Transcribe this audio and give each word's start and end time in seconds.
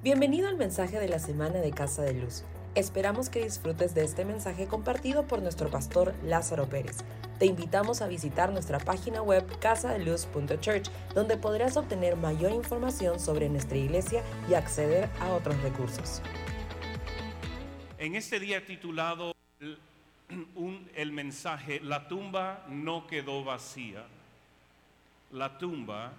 Bienvenido 0.00 0.46
al 0.46 0.56
mensaje 0.56 1.00
de 1.00 1.08
la 1.08 1.18
semana 1.18 1.58
de 1.58 1.72
Casa 1.72 2.02
de 2.02 2.12
Luz. 2.12 2.44
Esperamos 2.76 3.30
que 3.30 3.42
disfrutes 3.42 3.96
de 3.96 4.04
este 4.04 4.24
mensaje 4.24 4.68
compartido 4.68 5.26
por 5.26 5.42
nuestro 5.42 5.70
pastor 5.70 6.14
Lázaro 6.22 6.68
Pérez. 6.68 6.98
Te 7.40 7.46
invitamos 7.46 8.00
a 8.00 8.06
visitar 8.06 8.52
nuestra 8.52 8.78
página 8.78 9.22
web 9.22 9.44
casadeluz.church, 9.58 10.88
donde 11.16 11.36
podrás 11.36 11.76
obtener 11.76 12.14
mayor 12.14 12.52
información 12.52 13.18
sobre 13.18 13.48
nuestra 13.48 13.76
iglesia 13.76 14.22
y 14.48 14.54
acceder 14.54 15.08
a 15.18 15.32
otros 15.32 15.60
recursos. 15.62 16.22
En 17.98 18.14
este 18.14 18.38
día 18.38 18.64
titulado 18.64 19.34
el, 19.58 19.80
mensaje, 21.12 21.80
la 21.80 22.06
tumba 22.06 22.64
no 22.68 23.08
quedó 23.08 23.42
vacía. 23.42 24.06
La 25.32 25.58
tumba 25.58 26.12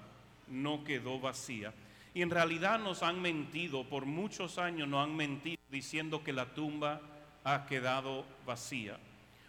no 0.49 0.83
quedó 0.83 1.21
vacía. 1.21 1.73
Y 2.13 2.21
en 2.21 2.29
realidad 2.29 2.79
nos 2.79 3.03
han 3.03 3.21
mentido, 3.21 3.83
por 3.83 4.05
muchos 4.05 4.57
años 4.57 4.87
nos 4.87 5.03
han 5.03 5.15
mentido 5.15 5.61
diciendo 5.69 6.23
que 6.23 6.33
la 6.33 6.53
tumba 6.53 7.01
ha 7.43 7.65
quedado 7.65 8.25
vacía. 8.45 8.97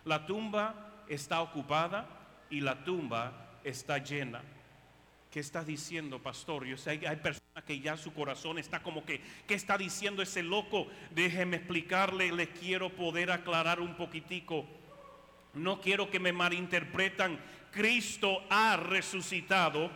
La 0.04 0.26
tumba 0.26 1.04
está 1.08 1.40
ocupada 1.40 2.06
y 2.50 2.60
la 2.60 2.84
tumba 2.84 3.32
está 3.64 3.98
llena. 3.98 4.42
¿Qué 5.30 5.40
estás 5.40 5.66
diciendo, 5.66 6.18
pastor? 6.18 6.66
Yo 6.66 6.76
sé, 6.76 6.90
hay 7.06 7.16
personas 7.16 7.64
que 7.64 7.78
ya 7.78 7.96
su 7.96 8.12
corazón 8.12 8.58
está 8.58 8.82
como 8.82 9.04
que, 9.04 9.20
¿qué 9.46 9.54
está 9.54 9.78
diciendo 9.78 10.22
ese 10.22 10.42
loco? 10.42 10.88
Déjeme 11.10 11.58
explicarle, 11.58 12.32
les 12.32 12.48
quiero 12.48 12.90
poder 12.90 13.30
aclarar 13.30 13.80
un 13.80 13.94
poquitico. 13.94 14.66
No 15.54 15.80
quiero 15.80 16.10
que 16.10 16.18
me 16.18 16.32
malinterpretan. 16.32 17.38
Cristo 17.70 18.42
ha 18.50 18.76
resucitado. 18.76 19.90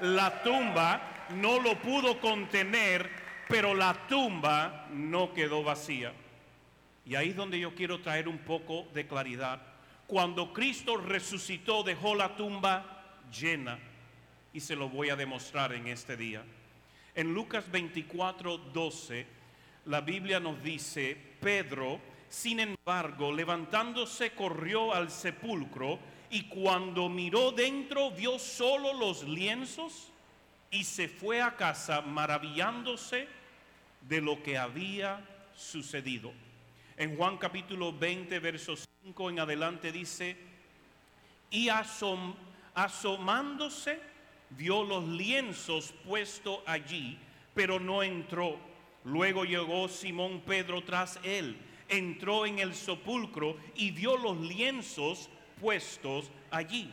La 0.00 0.42
tumba 0.42 1.15
no 1.30 1.60
lo 1.60 1.80
pudo 1.80 2.20
contener, 2.20 3.10
pero 3.48 3.74
la 3.74 4.06
tumba 4.06 4.86
no 4.92 5.32
quedó 5.32 5.62
vacía. 5.62 6.12
Y 7.04 7.14
ahí 7.14 7.30
es 7.30 7.36
donde 7.36 7.58
yo 7.58 7.74
quiero 7.74 8.00
traer 8.00 8.28
un 8.28 8.38
poco 8.38 8.86
de 8.92 9.06
claridad. 9.06 9.62
Cuando 10.06 10.52
Cristo 10.52 10.96
resucitó, 10.96 11.82
dejó 11.82 12.14
la 12.14 12.36
tumba 12.36 13.18
llena. 13.30 13.78
Y 14.52 14.60
se 14.60 14.74
lo 14.74 14.88
voy 14.88 15.10
a 15.10 15.16
demostrar 15.16 15.72
en 15.72 15.86
este 15.86 16.16
día. 16.16 16.42
En 17.14 17.32
Lucas 17.32 17.70
24, 17.70 18.58
12, 18.58 19.26
la 19.86 20.00
Biblia 20.00 20.40
nos 20.40 20.62
dice, 20.62 21.16
Pedro, 21.40 22.00
sin 22.28 22.60
embargo, 22.60 23.32
levantándose, 23.32 24.32
corrió 24.32 24.92
al 24.92 25.10
sepulcro 25.10 25.98
y 26.30 26.44
cuando 26.44 27.08
miró 27.08 27.52
dentro 27.52 28.10
vio 28.10 28.38
solo 28.38 28.92
los 28.92 29.22
lienzos 29.22 30.12
y 30.76 30.84
se 30.84 31.08
fue 31.08 31.40
a 31.40 31.56
casa 31.56 32.02
maravillándose 32.02 33.26
de 34.02 34.20
lo 34.20 34.42
que 34.42 34.58
había 34.58 35.24
sucedido. 35.56 36.34
En 36.98 37.16
Juan 37.16 37.38
capítulo 37.38 37.94
20, 37.94 38.38
verso 38.40 38.74
5 39.02 39.30
en 39.30 39.40
adelante 39.40 39.90
dice, 39.90 40.36
y 41.50 41.68
asom- 41.68 42.34
asomándose 42.74 43.98
vio 44.50 44.84
los 44.84 45.08
lienzos 45.08 45.94
puestos 46.04 46.60
allí, 46.66 47.18
pero 47.54 47.80
no 47.80 48.02
entró. 48.02 48.58
Luego 49.04 49.46
llegó 49.46 49.88
Simón 49.88 50.42
Pedro 50.42 50.84
tras 50.84 51.18
él, 51.22 51.56
entró 51.88 52.44
en 52.44 52.58
el 52.58 52.74
sepulcro 52.74 53.56
y 53.76 53.92
vio 53.92 54.18
los 54.18 54.36
lienzos 54.36 55.30
puestos 55.58 56.30
allí 56.50 56.92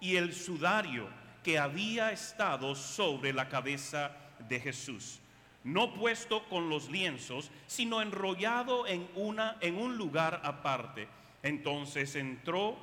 y 0.00 0.16
el 0.16 0.34
sudario 0.34 1.19
que 1.42 1.58
había 1.58 2.12
estado 2.12 2.74
sobre 2.74 3.32
la 3.32 3.48
cabeza 3.48 4.12
de 4.48 4.60
Jesús, 4.60 5.20
no 5.64 5.94
puesto 5.94 6.48
con 6.48 6.68
los 6.68 6.90
lienzos, 6.90 7.50
sino 7.66 8.02
enrollado 8.02 8.86
en 8.86 9.08
una 9.14 9.56
en 9.60 9.76
un 9.76 9.96
lugar 9.96 10.40
aparte. 10.44 11.08
Entonces 11.42 12.16
entró 12.16 12.76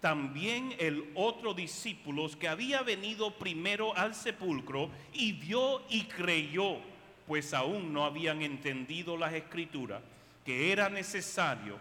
también 0.00 0.74
el 0.78 1.10
otro 1.14 1.54
discípulo 1.54 2.28
que 2.38 2.48
había 2.48 2.82
venido 2.82 3.30
primero 3.38 3.96
al 3.96 4.14
sepulcro 4.14 4.90
y 5.14 5.32
vio 5.32 5.82
y 5.88 6.04
creyó, 6.04 6.76
pues 7.26 7.54
aún 7.54 7.92
no 7.92 8.04
habían 8.04 8.42
entendido 8.42 9.16
las 9.16 9.32
escrituras, 9.32 10.02
que 10.44 10.72
era 10.72 10.90
necesario 10.90 11.78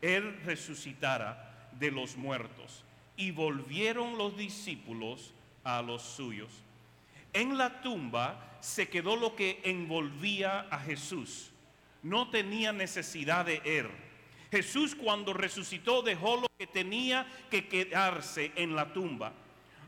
él 0.00 0.40
resucitara 0.44 1.68
de 1.78 1.90
los 1.90 2.16
muertos. 2.16 2.84
Y 3.22 3.30
volvieron 3.30 4.18
los 4.18 4.36
discípulos 4.36 5.32
a 5.62 5.80
los 5.80 6.02
suyos. 6.02 6.50
En 7.32 7.56
la 7.56 7.80
tumba 7.80 8.58
se 8.60 8.88
quedó 8.88 9.14
lo 9.14 9.36
que 9.36 9.60
envolvía 9.62 10.66
a 10.68 10.80
Jesús. 10.80 11.52
No 12.02 12.30
tenía 12.30 12.72
necesidad 12.72 13.46
de 13.46 13.62
él. 13.64 13.88
Jesús 14.50 14.96
cuando 14.96 15.32
resucitó 15.32 16.02
dejó 16.02 16.36
lo 16.36 16.48
que 16.58 16.66
tenía 16.66 17.24
que 17.48 17.68
quedarse 17.68 18.50
en 18.56 18.74
la 18.74 18.92
tumba, 18.92 19.32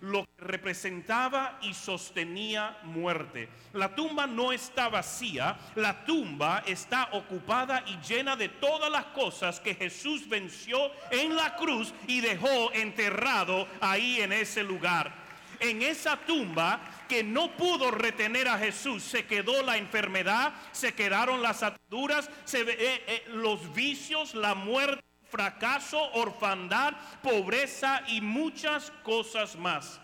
lo 0.04 0.24
que 0.24 0.44
representaba 0.44 1.58
y 1.62 1.72
sostenía 1.72 2.78
muerte. 2.82 3.48
La 3.72 3.94
tumba 3.94 4.26
no 4.26 4.52
está 4.52 4.88
vacía, 4.88 5.56
la 5.76 6.04
tumba 6.04 6.62
está 6.66 7.08
ocupada 7.12 7.82
y 7.86 7.96
llena 8.06 8.36
de 8.36 8.48
todas 8.48 8.90
las 8.90 9.06
cosas 9.06 9.60
que 9.60 9.74
Jesús 9.74 10.28
venció 10.28 10.78
en 11.10 11.34
la 11.34 11.56
cruz 11.56 11.94
y 12.06 12.20
dejó 12.20 12.72
enterrado 12.72 13.66
ahí 13.80 14.20
en 14.20 14.32
ese 14.32 14.62
lugar. 14.62 15.24
En 15.60 15.82
esa 15.82 16.16
tumba 16.16 16.80
que 17.08 17.24
no 17.24 17.56
pudo 17.56 17.90
retener 17.90 18.48
a 18.48 18.58
Jesús, 18.58 19.02
se 19.02 19.24
quedó 19.24 19.62
la 19.62 19.78
enfermedad, 19.78 20.52
se 20.72 20.92
quedaron 20.94 21.40
las 21.40 21.62
ataduras, 21.62 22.28
se, 22.44 22.60
eh, 22.60 22.76
eh, 22.78 23.24
los 23.28 23.72
vicios, 23.72 24.34
la 24.34 24.54
muerte, 24.54 25.02
fracaso, 25.34 26.12
orfandad, 26.12 26.94
pobreza 27.20 28.04
y 28.06 28.20
muchas 28.20 28.92
cosas 29.02 29.56
más. 29.56 30.00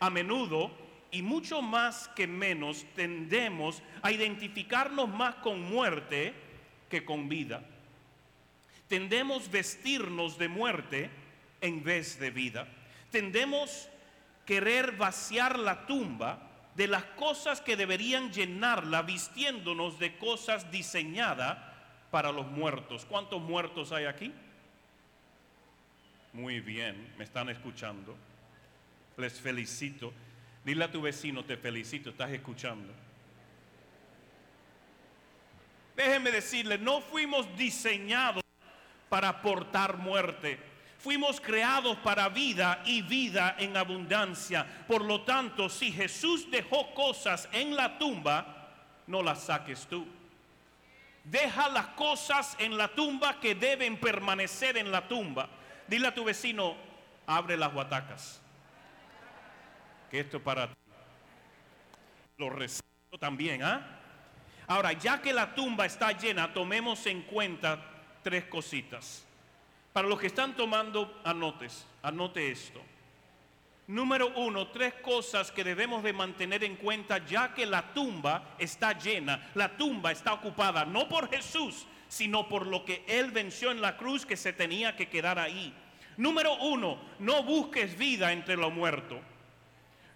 A 0.00 0.10
menudo 0.10 0.70
y 1.10 1.22
mucho 1.22 1.62
más 1.62 2.08
que 2.08 2.26
menos 2.26 2.84
tendemos 2.94 3.82
a 4.02 4.12
identificarnos 4.12 5.08
más 5.08 5.36
con 5.36 5.62
muerte 5.62 6.34
que 6.90 7.06
con 7.06 7.26
vida. 7.26 7.62
Tendemos 8.86 9.50
vestirnos 9.50 10.36
de 10.36 10.48
muerte 10.48 11.10
en 11.62 11.82
vez 11.82 12.20
de 12.20 12.30
vida. 12.30 12.68
Tendemos 13.10 13.88
querer 14.44 14.92
vaciar 14.92 15.58
la 15.58 15.86
tumba 15.86 16.50
de 16.74 16.86
las 16.86 17.04
cosas 17.04 17.62
que 17.62 17.78
deberían 17.78 18.30
llenarla 18.30 19.00
vistiéndonos 19.00 19.98
de 19.98 20.18
cosas 20.18 20.70
diseñadas 20.70 21.56
para 22.10 22.30
los 22.30 22.46
muertos. 22.46 23.06
¿Cuántos 23.06 23.40
muertos 23.40 23.90
hay 23.90 24.04
aquí? 24.04 24.34
Muy 26.36 26.60
bien, 26.60 27.14
me 27.16 27.24
están 27.24 27.48
escuchando. 27.48 28.14
Les 29.16 29.40
felicito. 29.40 30.12
Dile 30.62 30.84
a 30.84 30.92
tu 30.92 31.00
vecino, 31.00 31.42
te 31.46 31.56
felicito, 31.56 32.10
estás 32.10 32.30
escuchando. 32.30 32.92
Déjenme 35.96 36.30
decirle, 36.30 36.76
no 36.76 37.00
fuimos 37.00 37.48
diseñados 37.56 38.42
para 39.08 39.30
aportar 39.30 39.96
muerte. 39.96 40.58
Fuimos 40.98 41.40
creados 41.40 41.96
para 41.98 42.28
vida 42.28 42.82
y 42.84 43.00
vida 43.00 43.56
en 43.58 43.74
abundancia. 43.74 44.66
Por 44.86 45.06
lo 45.06 45.22
tanto, 45.22 45.70
si 45.70 45.90
Jesús 45.90 46.50
dejó 46.50 46.92
cosas 46.92 47.48
en 47.50 47.74
la 47.74 47.96
tumba, 47.96 48.74
no 49.06 49.22
las 49.22 49.44
saques 49.44 49.86
tú. 49.86 50.06
Deja 51.24 51.70
las 51.70 51.86
cosas 51.88 52.56
en 52.58 52.76
la 52.76 52.88
tumba 52.88 53.40
que 53.40 53.54
deben 53.54 53.98
permanecer 53.98 54.76
en 54.76 54.92
la 54.92 55.08
tumba. 55.08 55.48
Dile 55.88 56.08
a 56.08 56.14
tu 56.14 56.24
vecino, 56.24 56.76
abre 57.26 57.56
las 57.56 57.72
guatacas. 57.72 58.40
Que 60.10 60.20
esto 60.20 60.38
es 60.38 60.42
para 60.42 60.68
ti. 60.68 60.74
Lo 62.38 62.50
recibo 62.50 63.18
también, 63.18 63.62
¿ah? 63.62 64.00
Ahora, 64.66 64.92
ya 64.92 65.22
que 65.22 65.32
la 65.32 65.54
tumba 65.54 65.86
está 65.86 66.12
llena, 66.12 66.52
tomemos 66.52 67.06
en 67.06 67.22
cuenta 67.22 67.78
tres 68.22 68.44
cositas. 68.44 69.24
Para 69.92 70.08
los 70.08 70.18
que 70.18 70.26
están 70.26 70.56
tomando 70.56 71.20
anotes, 71.24 71.86
anote 72.02 72.50
esto. 72.50 72.82
Número 73.86 74.32
uno, 74.34 74.68
tres 74.68 74.94
cosas 74.94 75.52
que 75.52 75.62
debemos 75.62 76.02
de 76.02 76.12
mantener 76.12 76.64
en 76.64 76.74
cuenta 76.74 77.24
ya 77.24 77.54
que 77.54 77.64
la 77.64 77.94
tumba 77.94 78.56
está 78.58 78.98
llena, 78.98 79.50
la 79.54 79.76
tumba 79.76 80.10
está 80.10 80.34
ocupada, 80.34 80.84
no 80.84 81.08
por 81.08 81.30
Jesús, 81.30 81.86
sino 82.08 82.48
por 82.48 82.66
lo 82.66 82.84
que 82.84 83.04
Él 83.06 83.30
venció 83.30 83.70
en 83.70 83.80
la 83.80 83.96
cruz 83.96 84.26
que 84.26 84.36
se 84.36 84.52
tenía 84.52 84.96
que 84.96 85.08
quedar 85.08 85.38
ahí. 85.38 85.72
Número 86.16 86.56
uno, 86.62 86.98
no 87.18 87.42
busques 87.42 87.96
vida 87.98 88.32
entre 88.32 88.56
los 88.56 88.72
muertos. 88.72 89.18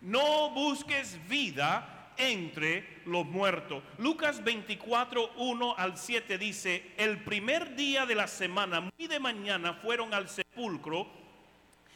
No 0.00 0.50
busques 0.50 1.18
vida 1.28 2.12
entre 2.16 3.00
los 3.04 3.26
muertos. 3.26 3.82
Lucas 3.98 4.42
24, 4.42 5.32
1 5.36 5.74
al 5.76 5.98
7 5.98 6.38
dice, 6.38 6.92
el 6.96 7.22
primer 7.22 7.76
día 7.76 8.06
de 8.06 8.14
la 8.14 8.26
semana, 8.26 8.80
muy 8.80 9.06
de 9.06 9.20
mañana, 9.20 9.74
fueron 9.74 10.14
al 10.14 10.28
sepulcro 10.28 11.20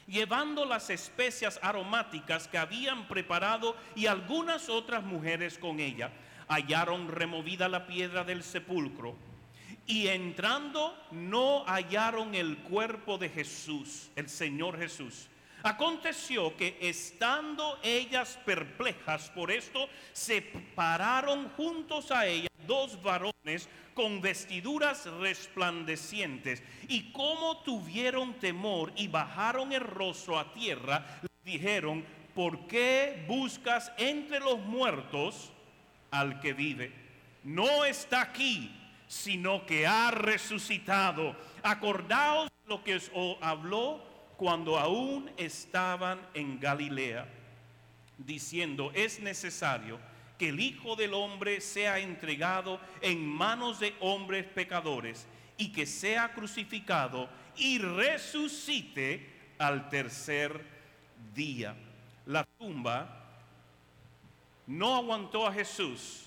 llevando 0.06 0.66
las 0.66 0.90
especias 0.90 1.58
aromáticas 1.62 2.46
que 2.46 2.58
habían 2.58 3.08
preparado 3.08 3.74
y 3.94 4.06
algunas 4.06 4.68
otras 4.68 5.02
mujeres 5.02 5.58
con 5.58 5.80
ella. 5.80 6.10
hallaron 6.46 7.08
removida 7.08 7.70
la 7.70 7.86
piedra 7.86 8.22
del 8.22 8.42
sepulcro 8.42 9.16
y 9.86 10.08
entrando 10.08 10.96
no 11.10 11.64
hallaron 11.66 12.34
el 12.34 12.58
cuerpo 12.58 13.18
de 13.18 13.28
Jesús, 13.28 14.10
el 14.16 14.28
Señor 14.28 14.78
Jesús. 14.78 15.28
Aconteció 15.62 16.56
que 16.56 16.76
estando 16.80 17.78
ellas 17.82 18.38
perplejas 18.44 19.30
por 19.30 19.50
esto, 19.50 19.88
se 20.12 20.42
pararon 20.42 21.48
juntos 21.50 22.10
a 22.10 22.26
ella 22.26 22.48
dos 22.66 23.02
varones 23.02 23.68
con 23.94 24.20
vestiduras 24.20 25.06
resplandecientes. 25.06 26.62
Y 26.88 27.12
como 27.12 27.58
tuvieron 27.62 28.34
temor 28.34 28.92
y 28.96 29.08
bajaron 29.08 29.72
el 29.72 29.80
rostro 29.80 30.38
a 30.38 30.52
tierra, 30.52 31.20
dijeron, 31.44 32.04
¿por 32.34 32.66
qué 32.66 33.24
buscas 33.26 33.92
entre 33.96 34.40
los 34.40 34.58
muertos 34.58 35.50
al 36.10 36.40
que 36.40 36.52
vive? 36.52 36.92
No 37.42 37.84
está 37.86 38.20
aquí, 38.20 38.70
sino 39.08 39.66
que 39.66 39.86
ha 39.86 40.10
resucitado. 40.10 41.36
Acordaos 41.62 42.50
lo 42.66 42.82
que 42.82 42.96
os 42.96 43.10
habló 43.40 44.02
cuando 44.36 44.78
aún 44.78 45.30
estaban 45.36 46.20
en 46.34 46.58
Galilea, 46.58 47.26
diciendo, 48.18 48.90
es 48.94 49.20
necesario 49.20 49.98
que 50.38 50.48
el 50.48 50.60
Hijo 50.60 50.96
del 50.96 51.14
Hombre 51.14 51.60
sea 51.60 51.98
entregado 51.98 52.80
en 53.00 53.24
manos 53.26 53.80
de 53.80 53.94
hombres 54.00 54.44
pecadores 54.44 55.26
y 55.56 55.72
que 55.72 55.86
sea 55.86 56.32
crucificado 56.32 57.28
y 57.56 57.78
resucite 57.78 59.30
al 59.58 59.88
tercer 59.88 60.64
día. 61.34 61.76
La 62.26 62.44
tumba 62.58 63.20
no 64.66 64.96
aguantó 64.96 65.46
a 65.46 65.52
Jesús, 65.52 66.26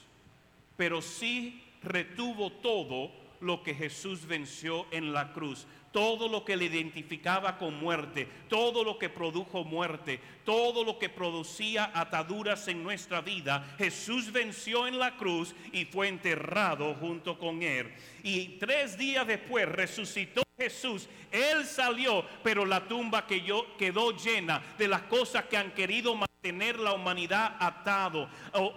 pero 0.78 1.02
sí 1.02 1.67
retuvo 1.88 2.51
todo 2.51 3.12
lo 3.39 3.63
que 3.63 3.75
Jesús 3.75 4.25
venció 4.25 4.88
en 4.92 5.13
la 5.13 5.31
cruz 5.34 5.68
todo 5.98 6.28
lo 6.28 6.45
que 6.45 6.56
le 6.56 6.66
identificaba 6.66 7.57
con 7.57 7.80
muerte, 7.80 8.28
todo 8.50 8.84
lo 8.84 9.00
que 9.00 9.10
produjo 9.10 9.63
muerte, 9.63 10.19
todo 10.45 10.84
lo 10.84 11.00
que 11.00 11.10
producía 11.10 11.92
ataduras 11.92 12.68
en 12.68 12.84
nuestra 12.84 13.22
vida, 13.22 13.75
Jesús 13.80 14.31
venció 14.31 14.86
en 14.86 15.00
la 15.00 15.18
cruz 15.18 15.56
y 15.72 15.86
fue 15.86 16.07
enterrado 16.07 16.94
junto 16.95 17.39
con 17.39 17.63
él. 17.63 17.92
Y 18.22 18.60
tres 18.60 18.95
días 18.95 19.25
después 19.25 19.68
resucitó 19.68 20.44
Jesús, 20.56 21.10
Él 21.31 21.66
salió, 21.66 22.25
pero 22.44 22.63
la 22.63 22.88
tumba 22.88 23.25
quedó 23.25 24.12
llena 24.12 24.62
de 24.78 24.88
las 24.88 25.01
cosas 25.04 25.45
que 25.45 25.57
han 25.57 25.72
querido 25.72 26.16
mantener 26.44 26.80
la 26.80 26.94
humanidad 26.94 27.56
atado, 27.60 28.30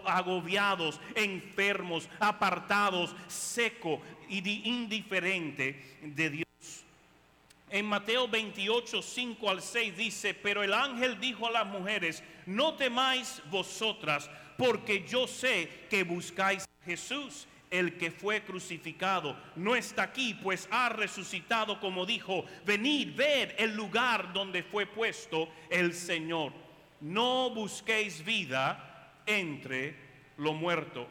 agobiados, 0.07 0.99
enfermos, 1.15 2.09
apartados, 2.19 3.15
seco 3.29 4.01
y 4.29 4.69
indiferente 4.69 5.99
de 6.03 6.31
Dios. 6.31 6.47
En 7.69 7.87
Mateo 7.87 8.27
28, 8.27 9.03
5 9.03 9.51
al 9.51 9.63
6 9.63 9.97
dice, 9.97 10.35
pero 10.35 10.63
el 10.63 10.73
ángel 10.73 11.21
dijo 11.21 11.47
a 11.47 11.51
las 11.51 11.67
mujeres, 11.67 12.23
no 12.47 12.75
temáis 12.75 13.43
vosotras, 13.51 14.29
porque 14.57 15.07
yo 15.07 15.29
sé 15.29 15.87
que 15.89 16.03
buscáis 16.03 16.65
a 16.65 16.85
Jesús, 16.85 17.47
el 17.71 17.97
que 17.99 18.11
fue 18.11 18.43
crucificado. 18.43 19.37
No 19.55 19.77
está 19.77 20.05
aquí, 20.05 20.35
pues 20.35 20.67
ha 20.73 20.89
resucitado 20.89 21.79
como 21.79 22.05
dijo, 22.05 22.45
venid, 22.65 23.15
ved 23.15 23.51
el 23.59 23.77
lugar 23.77 24.33
donde 24.33 24.65
fue 24.65 24.87
puesto 24.87 25.49
el 25.69 25.95
Señor. 25.95 26.53
No 27.01 27.51
busquéis 27.51 28.25
vida 28.25 29.13
entre 29.27 29.95
lo 30.37 30.53
muerto. 30.53 31.07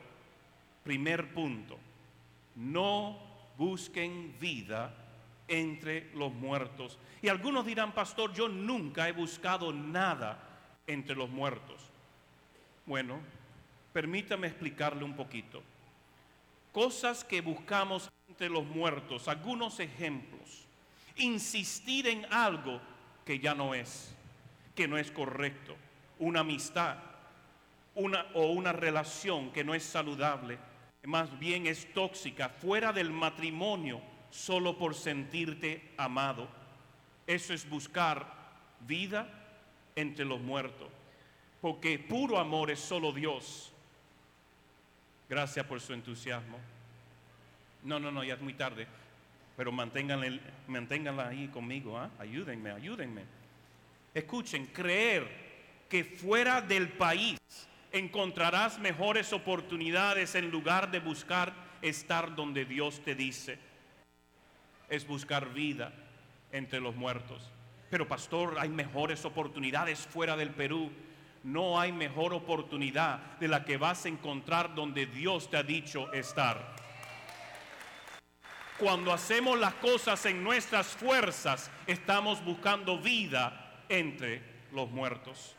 Primer 0.83 1.33
punto, 1.33 1.77
no 2.55 3.19
busquen 3.57 4.35
vida 4.39 4.93
entre 5.47 6.09
los 6.13 6.33
muertos. 6.33 6.97
Y 7.21 7.27
algunos 7.27 7.65
dirán, 7.65 7.93
pastor, 7.93 8.33
yo 8.33 8.47
nunca 8.47 9.09
he 9.09 9.11
buscado 9.11 9.73
nada 9.73 10.39
entre 10.87 11.15
los 11.15 11.29
muertos. 11.29 11.81
Bueno, 12.85 13.19
permítame 13.91 14.47
explicarle 14.47 15.03
un 15.03 15.15
poquito. 15.15 15.61
Cosas 16.71 17.23
que 17.23 17.41
buscamos 17.41 18.09
entre 18.27 18.49
los 18.49 18.65
muertos, 18.65 19.27
algunos 19.27 19.79
ejemplos. 19.79 20.65
Insistir 21.17 22.07
en 22.07 22.25
algo 22.31 22.79
que 23.25 23.39
ya 23.39 23.53
no 23.53 23.73
es, 23.73 24.15
que 24.75 24.87
no 24.87 24.97
es 24.97 25.11
correcto. 25.11 25.75
Una 26.19 26.41
amistad 26.41 26.97
una, 27.99 28.25
o 28.33 28.47
una 28.47 28.71
relación 28.71 29.51
que 29.51 29.63
no 29.63 29.75
es 29.75 29.83
saludable, 29.83 30.57
más 31.03 31.37
bien 31.39 31.67
es 31.67 31.91
tóxica, 31.93 32.49
fuera 32.49 32.93
del 32.93 33.11
matrimonio 33.11 34.01
solo 34.29 34.77
por 34.77 34.95
sentirte 34.95 35.91
amado. 35.97 36.47
Eso 37.27 37.53
es 37.53 37.69
buscar 37.69 38.25
vida 38.87 39.27
entre 39.95 40.25
los 40.25 40.39
muertos. 40.39 40.87
Porque 41.61 41.99
puro 41.99 42.39
amor 42.39 42.71
es 42.71 42.79
solo 42.79 43.11
Dios. 43.11 43.71
Gracias 45.27 45.65
por 45.65 45.81
su 45.81 45.93
entusiasmo. 45.93 46.57
No, 47.83 47.99
no, 47.99 48.11
no, 48.11 48.23
ya 48.23 48.35
es 48.35 48.41
muy 48.41 48.53
tarde. 48.53 48.87
Pero 49.57 49.71
manténganla, 49.71 51.27
ahí 51.27 51.49
conmigo. 51.49 51.97
¿ah? 51.97 52.09
Ayúdenme, 52.17 52.71
ayúdenme. 52.71 53.38
Escuchen, 54.13 54.67
creer 54.67 55.27
que 55.87 56.03
fuera 56.03 56.61
del 56.61 56.89
país 56.89 57.39
encontrarás 57.91 58.79
mejores 58.79 59.33
oportunidades 59.33 60.35
en 60.35 60.51
lugar 60.51 60.91
de 60.91 60.99
buscar 60.99 61.53
estar 61.81 62.35
donde 62.35 62.65
Dios 62.65 63.01
te 63.03 63.15
dice 63.15 63.57
es 64.89 65.05
buscar 65.07 65.53
vida 65.53 65.93
entre 66.51 66.79
los 66.79 66.95
muertos. 66.95 67.51
Pero 67.89 68.07
pastor, 68.07 68.57
hay 68.59 68.69
mejores 68.69 69.23
oportunidades 69.25 69.99
fuera 69.99 70.35
del 70.35 70.49
Perú. 70.49 70.91
No 71.43 71.79
hay 71.79 71.91
mejor 71.91 72.33
oportunidad 72.33 73.37
de 73.39 73.47
la 73.47 73.63
que 73.63 73.77
vas 73.77 74.05
a 74.05 74.09
encontrar 74.09 74.75
donde 74.75 75.05
Dios 75.05 75.49
te 75.49 75.57
ha 75.57 75.63
dicho 75.63 76.11
estar. 76.11 76.75
Cuando 78.77 79.11
hacemos 79.11 79.59
las 79.59 79.73
cosas 79.75 80.25
en 80.25 80.43
nuestras 80.43 80.87
fuerzas, 80.87 81.69
estamos 81.85 82.43
buscando 82.43 82.97
vida 82.97 83.68
entre 83.89 84.41
los 84.71 84.89
muertos. 84.89 85.55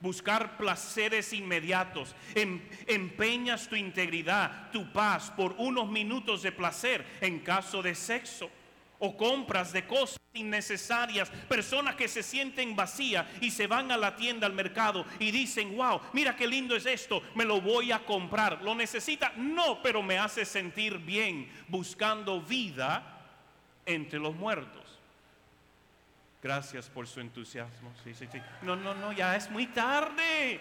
Buscar 0.00 0.56
placeres 0.56 1.32
inmediatos. 1.32 2.14
Em, 2.34 2.60
empeñas 2.86 3.68
tu 3.68 3.76
integridad, 3.76 4.70
tu 4.70 4.90
paz 4.92 5.30
por 5.30 5.54
unos 5.58 5.90
minutos 5.90 6.42
de 6.42 6.52
placer 6.52 7.04
en 7.20 7.40
caso 7.40 7.82
de 7.82 7.94
sexo 7.94 8.50
o 8.98 9.16
compras 9.16 9.72
de 9.72 9.86
cosas 9.86 10.20
innecesarias, 10.34 11.28
personas 11.48 11.96
que 11.96 12.06
se 12.06 12.22
sienten 12.22 12.76
vacías 12.76 13.26
y 13.40 13.50
se 13.50 13.66
van 13.66 13.90
a 13.90 13.96
la 13.96 14.14
tienda, 14.14 14.46
al 14.46 14.52
mercado 14.52 15.04
y 15.18 15.30
dicen, 15.30 15.76
wow, 15.76 16.00
mira 16.12 16.36
qué 16.36 16.46
lindo 16.46 16.76
es 16.76 16.86
esto, 16.86 17.22
me 17.34 17.44
lo 17.44 17.60
voy 17.60 17.90
a 17.92 18.04
comprar. 18.04 18.62
¿Lo 18.62 18.74
necesita? 18.74 19.32
No, 19.36 19.82
pero 19.82 20.02
me 20.02 20.18
hace 20.18 20.44
sentir 20.44 20.98
bien 20.98 21.50
buscando 21.66 22.40
vida 22.40 23.18
entre 23.86 24.18
los 24.18 24.34
muertos. 24.34 24.79
Gracias 26.42 26.88
por 26.88 27.06
su 27.06 27.20
entusiasmo. 27.20 27.92
No, 28.62 28.74
no, 28.76 28.94
no, 28.94 29.12
ya 29.12 29.36
es 29.36 29.50
muy 29.50 29.66
tarde. 29.66 30.60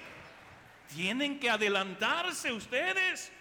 Tienen 0.93 1.39
que 1.39 1.49
adelantarse 1.49 2.51
ustedes 2.51 3.31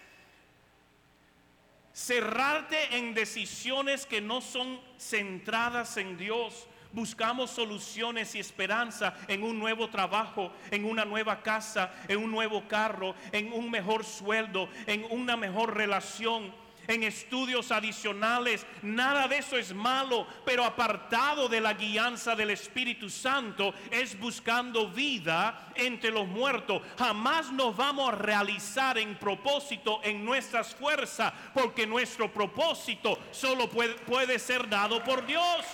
cerrarte 1.98 2.96
en 2.96 3.12
decisiones 3.12 4.06
que 4.06 4.20
no 4.20 4.40
son 4.40 4.80
centradas 4.98 5.96
en 5.96 6.16
Dios. 6.16 6.68
Buscamos 6.92 7.50
soluciones 7.50 8.36
y 8.36 8.38
esperanza 8.38 9.14
en 9.26 9.42
un 9.42 9.58
nuevo 9.58 9.90
trabajo, 9.90 10.52
en 10.70 10.84
una 10.84 11.04
nueva 11.04 11.42
casa, 11.42 11.92
en 12.06 12.18
un 12.18 12.30
nuevo 12.30 12.68
carro, 12.68 13.16
en 13.32 13.52
un 13.52 13.68
mejor 13.68 14.04
sueldo, 14.04 14.68
en 14.86 15.04
una 15.10 15.36
mejor 15.36 15.76
relación 15.76 16.54
en 16.88 17.04
estudios 17.04 17.70
adicionales. 17.70 18.66
Nada 18.82 19.28
de 19.28 19.38
eso 19.38 19.56
es 19.56 19.72
malo, 19.72 20.26
pero 20.44 20.64
apartado 20.64 21.48
de 21.48 21.60
la 21.60 21.74
guianza 21.74 22.34
del 22.34 22.50
Espíritu 22.50 23.08
Santo 23.08 23.72
es 23.90 24.18
buscando 24.18 24.88
vida 24.88 25.68
entre 25.74 26.10
los 26.10 26.26
muertos. 26.26 26.82
Jamás 26.98 27.52
nos 27.52 27.76
vamos 27.76 28.08
a 28.12 28.16
realizar 28.16 28.98
en 28.98 29.16
propósito 29.16 30.00
en 30.02 30.24
nuestras 30.24 30.74
fuerzas, 30.74 31.32
porque 31.54 31.86
nuestro 31.86 32.32
propósito 32.32 33.18
solo 33.30 33.68
puede, 33.68 33.94
puede 33.94 34.38
ser 34.38 34.68
dado 34.68 35.04
por 35.04 35.24
Dios. 35.26 35.64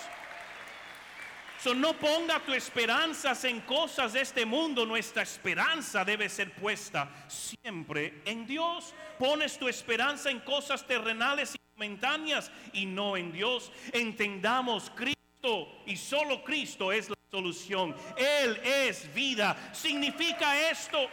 No 1.73 1.93
ponga 1.93 2.39
tu 2.41 2.53
esperanzas 2.53 3.43
en 3.45 3.61
cosas 3.61 4.13
de 4.13 4.21
este 4.21 4.45
mundo. 4.45 4.85
Nuestra 4.85 5.23
esperanza 5.23 6.05
debe 6.05 6.29
ser 6.29 6.53
puesta 6.53 7.09
siempre 7.27 8.21
en 8.25 8.45
Dios 8.45 8.93
pones 9.17 9.57
tu 9.57 9.67
esperanza 9.67 10.29
en 10.29 10.39
cosas 10.41 10.85
terrenales 10.85 11.55
y 11.55 11.59
momentáneas 11.75 12.51
y 12.73 12.85
no 12.85 13.17
en 13.17 13.31
Dios. 13.31 13.71
Entendamos 13.91 14.91
Cristo 14.95 15.81
y 15.85 15.95
solo 15.95 16.43
Cristo 16.43 16.91
es 16.91 17.09
la 17.09 17.15
solución. 17.31 17.95
Él 18.17 18.59
es 18.63 19.13
vida. 19.13 19.71
Significa 19.73 20.69
esto 20.69 21.09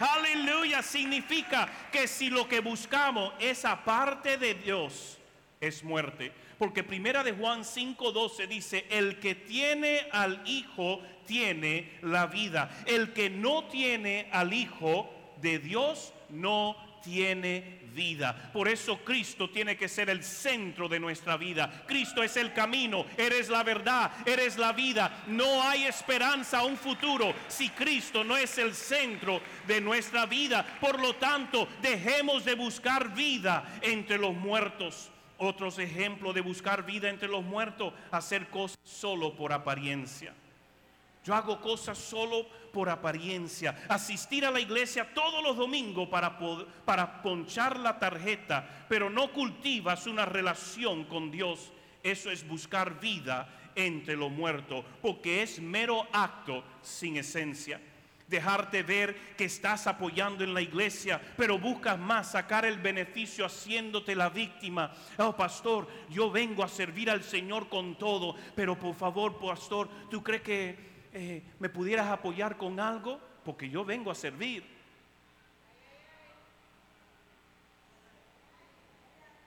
Aleluya 0.00 0.82
significa 0.82 1.68
que 1.92 2.08
si 2.08 2.30
lo 2.30 2.48
que 2.48 2.60
buscamos 2.60 3.34
es 3.38 3.66
aparte 3.66 4.38
de 4.38 4.54
Dios, 4.54 5.18
es 5.60 5.84
muerte. 5.84 6.32
Porque 6.60 6.84
primera 6.84 7.24
de 7.24 7.32
Juan 7.32 7.64
5:12 7.64 8.46
dice, 8.46 8.84
el 8.90 9.18
que 9.18 9.34
tiene 9.34 10.06
al 10.12 10.42
Hijo 10.44 11.00
tiene 11.24 11.92
la 12.02 12.26
vida. 12.26 12.70
El 12.84 13.14
que 13.14 13.30
no 13.30 13.64
tiene 13.64 14.28
al 14.30 14.52
Hijo 14.52 15.10
de 15.40 15.58
Dios 15.58 16.12
no 16.28 16.76
tiene 17.02 17.80
vida. 17.94 18.50
Por 18.52 18.68
eso 18.68 18.98
Cristo 18.98 19.48
tiene 19.48 19.78
que 19.78 19.88
ser 19.88 20.10
el 20.10 20.22
centro 20.22 20.86
de 20.86 21.00
nuestra 21.00 21.38
vida. 21.38 21.82
Cristo 21.86 22.22
es 22.22 22.36
el 22.36 22.52
camino, 22.52 23.06
eres 23.16 23.48
la 23.48 23.62
verdad, 23.62 24.10
eres 24.26 24.58
la 24.58 24.74
vida. 24.74 25.24
No 25.28 25.62
hay 25.62 25.84
esperanza 25.84 26.58
a 26.58 26.66
un 26.66 26.76
futuro 26.76 27.32
si 27.48 27.70
Cristo 27.70 28.22
no 28.22 28.36
es 28.36 28.58
el 28.58 28.74
centro 28.74 29.40
de 29.66 29.80
nuestra 29.80 30.26
vida. 30.26 30.78
Por 30.78 31.00
lo 31.00 31.14
tanto, 31.14 31.66
dejemos 31.80 32.44
de 32.44 32.54
buscar 32.54 33.14
vida 33.14 33.78
entre 33.80 34.18
los 34.18 34.34
muertos. 34.34 35.10
Otros 35.42 35.78
ejemplos 35.78 36.34
de 36.34 36.42
buscar 36.42 36.84
vida 36.84 37.08
entre 37.08 37.26
los 37.26 37.42
muertos, 37.42 37.94
hacer 38.10 38.48
cosas 38.50 38.78
solo 38.84 39.34
por 39.34 39.52
apariencia. 39.52 40.34
Yo 41.24 41.34
hago 41.34 41.60
cosas 41.60 41.98
solo 41.98 42.46
por 42.72 42.88
apariencia. 42.88 43.84
Asistir 43.88 44.44
a 44.44 44.50
la 44.50 44.60
iglesia 44.60 45.12
todos 45.12 45.42
los 45.42 45.56
domingos 45.56 46.08
para, 46.08 46.38
para 46.84 47.22
ponchar 47.22 47.78
la 47.78 47.98
tarjeta, 47.98 48.86
pero 48.88 49.10
no 49.10 49.32
cultivas 49.32 50.06
una 50.06 50.24
relación 50.24 51.04
con 51.04 51.30
Dios. 51.30 51.72
Eso 52.02 52.30
es 52.30 52.46
buscar 52.46 53.00
vida 53.00 53.48
entre 53.74 54.16
los 54.16 54.30
muertos, 54.30 54.84
porque 55.00 55.42
es 55.42 55.60
mero 55.60 56.06
acto 56.12 56.62
sin 56.82 57.16
esencia. 57.16 57.80
Dejarte 58.30 58.82
ver 58.82 59.34
que 59.36 59.44
estás 59.44 59.86
apoyando 59.86 60.42
en 60.42 60.54
la 60.54 60.62
iglesia, 60.62 61.20
pero 61.36 61.58
buscas 61.58 61.98
más 61.98 62.30
sacar 62.30 62.64
el 62.64 62.78
beneficio 62.78 63.44
haciéndote 63.44 64.14
la 64.14 64.30
víctima. 64.30 64.94
Oh, 65.18 65.36
pastor, 65.36 65.86
yo 66.08 66.30
vengo 66.30 66.64
a 66.64 66.68
servir 66.68 67.10
al 67.10 67.22
Señor 67.22 67.68
con 67.68 67.98
todo, 67.98 68.36
pero 68.54 68.78
por 68.78 68.94
favor, 68.94 69.38
pastor, 69.38 69.88
¿tú 70.08 70.22
crees 70.22 70.40
que 70.40 70.90
eh, 71.12 71.42
me 71.58 71.68
pudieras 71.68 72.08
apoyar 72.08 72.56
con 72.56 72.78
algo, 72.78 73.20
porque 73.44 73.68
yo 73.68 73.84
vengo 73.84 74.10
a 74.10 74.14
servir. 74.14 74.64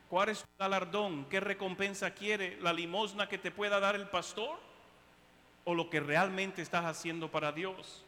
¿Cuál 0.10 0.30
es 0.30 0.42
tu 0.42 0.48
galardón? 0.60 1.26
¿Qué 1.26 1.40
recompensa 1.40 2.14
quiere? 2.14 2.60
¿La 2.62 2.74
limosna 2.74 3.28
que 3.28 3.38
te 3.38 3.50
pueda 3.50 3.80
dar 3.80 3.96
el 3.96 4.10
pastor? 4.10 4.60
¿O 5.64 5.74
lo 5.74 5.90
que 5.90 6.02
realmente 6.02 6.62
estás 6.62 6.86
haciendo 6.86 7.32
para 7.32 7.52
Dios? 7.52 8.06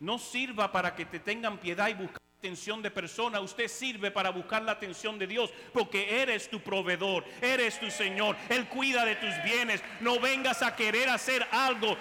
No 0.00 0.18
sirva 0.18 0.72
para 0.72 0.94
que 0.94 1.04
te 1.04 1.20
tengan 1.20 1.58
piedad 1.58 1.88
y 1.88 1.94
buscar 1.94 2.20
atención 2.40 2.80
de 2.80 2.90
persona, 2.90 3.38
usted 3.40 3.68
sirve 3.68 4.10
para 4.10 4.30
buscar 4.30 4.62
la 4.62 4.72
atención 4.72 5.18
de 5.18 5.26
Dios, 5.26 5.52
porque 5.74 6.22
eres 6.22 6.48
tu 6.48 6.58
proveedor, 6.60 7.22
eres 7.42 7.78
tu 7.78 7.90
Señor, 7.90 8.34
Él 8.48 8.66
cuida 8.66 9.04
de 9.04 9.16
tus 9.16 9.34
bienes. 9.44 9.82
No 10.00 10.18
vengas 10.18 10.62
a 10.62 10.74
querer 10.74 11.10
hacer 11.10 11.46
algo, 11.52 11.98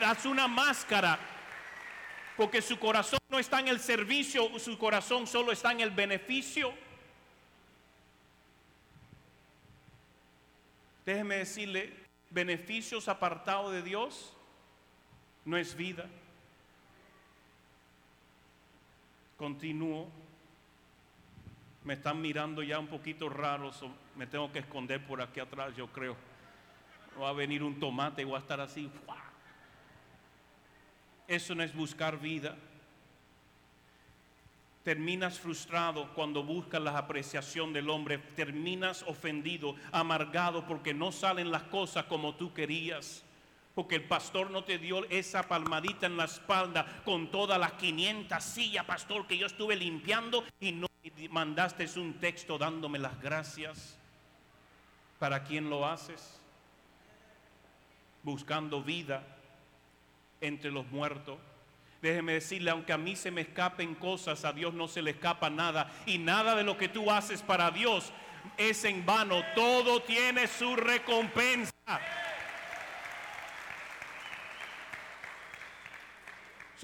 haz 0.00 0.24
una 0.24 0.48
máscara, 0.48 1.18
porque 2.34 2.62
su 2.62 2.78
corazón 2.78 3.20
no 3.28 3.38
está 3.38 3.60
en 3.60 3.68
el 3.68 3.78
servicio, 3.78 4.58
su 4.58 4.78
corazón 4.78 5.26
solo 5.26 5.52
está 5.52 5.72
en 5.72 5.80
el 5.80 5.90
beneficio. 5.90 6.72
Déjeme 11.04 11.36
decirle, 11.36 11.92
beneficios 12.30 13.06
apartados 13.06 13.70
de 13.70 13.82
Dios 13.82 14.32
no 15.44 15.58
es 15.58 15.76
vida. 15.76 16.06
Continúo. 19.36 20.08
Me 21.84 21.94
están 21.94 22.20
mirando 22.20 22.62
ya 22.62 22.78
un 22.78 22.86
poquito 22.86 23.28
raro, 23.28 23.70
me 24.16 24.26
tengo 24.26 24.50
que 24.50 24.60
esconder 24.60 25.06
por 25.06 25.20
aquí 25.20 25.40
atrás, 25.40 25.76
yo 25.76 25.86
creo. 25.88 26.16
Va 27.20 27.28
a 27.28 27.32
venir 27.32 27.62
un 27.62 27.78
tomate 27.78 28.22
y 28.22 28.24
voy 28.24 28.36
a 28.36 28.38
estar 28.38 28.60
así. 28.60 28.90
Eso 31.28 31.54
no 31.54 31.62
es 31.62 31.74
buscar 31.74 32.18
vida. 32.18 32.56
Terminas 34.82 35.40
frustrado 35.40 36.12
cuando 36.14 36.42
buscas 36.42 36.80
la 36.80 36.96
apreciación 36.96 37.72
del 37.72 37.88
hombre. 37.88 38.18
Terminas 38.18 39.02
ofendido, 39.02 39.76
amargado 39.92 40.66
porque 40.66 40.92
no 40.92 41.10
salen 41.10 41.50
las 41.50 41.62
cosas 41.64 42.04
como 42.04 42.34
tú 42.34 42.52
querías 42.52 43.23
porque 43.74 43.96
el 43.96 44.04
pastor 44.04 44.50
no 44.50 44.64
te 44.64 44.78
dio 44.78 45.04
esa 45.10 45.42
palmadita 45.48 46.06
en 46.06 46.16
la 46.16 46.24
espalda 46.24 47.02
con 47.04 47.30
todas 47.30 47.58
las 47.58 47.72
500 47.72 48.42
sillas, 48.42 48.84
pastor, 48.84 49.26
que 49.26 49.36
yo 49.36 49.46
estuve 49.46 49.74
limpiando 49.76 50.44
y 50.60 50.72
no 50.72 50.86
mandaste 51.30 51.86
un 51.98 52.14
texto 52.14 52.56
dándome 52.56 52.98
las 52.98 53.20
gracias. 53.20 53.98
¿Para 55.18 55.42
quién 55.42 55.68
lo 55.68 55.86
haces? 55.86 56.40
Buscando 58.22 58.82
vida 58.82 59.22
entre 60.40 60.70
los 60.70 60.86
muertos. 60.90 61.38
Déjeme 62.00 62.34
decirle, 62.34 62.70
aunque 62.70 62.92
a 62.92 62.98
mí 62.98 63.16
se 63.16 63.30
me 63.30 63.40
escapen 63.40 63.94
cosas, 63.94 64.44
a 64.44 64.52
Dios 64.52 64.74
no 64.74 64.88
se 64.88 65.02
le 65.02 65.12
escapa 65.12 65.50
nada. 65.50 65.90
Y 66.06 66.18
nada 66.18 66.54
de 66.54 66.62
lo 66.62 66.76
que 66.76 66.88
tú 66.88 67.10
haces 67.10 67.42
para 67.42 67.70
Dios 67.70 68.12
es 68.56 68.84
en 68.84 69.06
vano. 69.06 69.42
Todo 69.54 70.02
tiene 70.02 70.46
su 70.46 70.76
recompensa. 70.76 71.72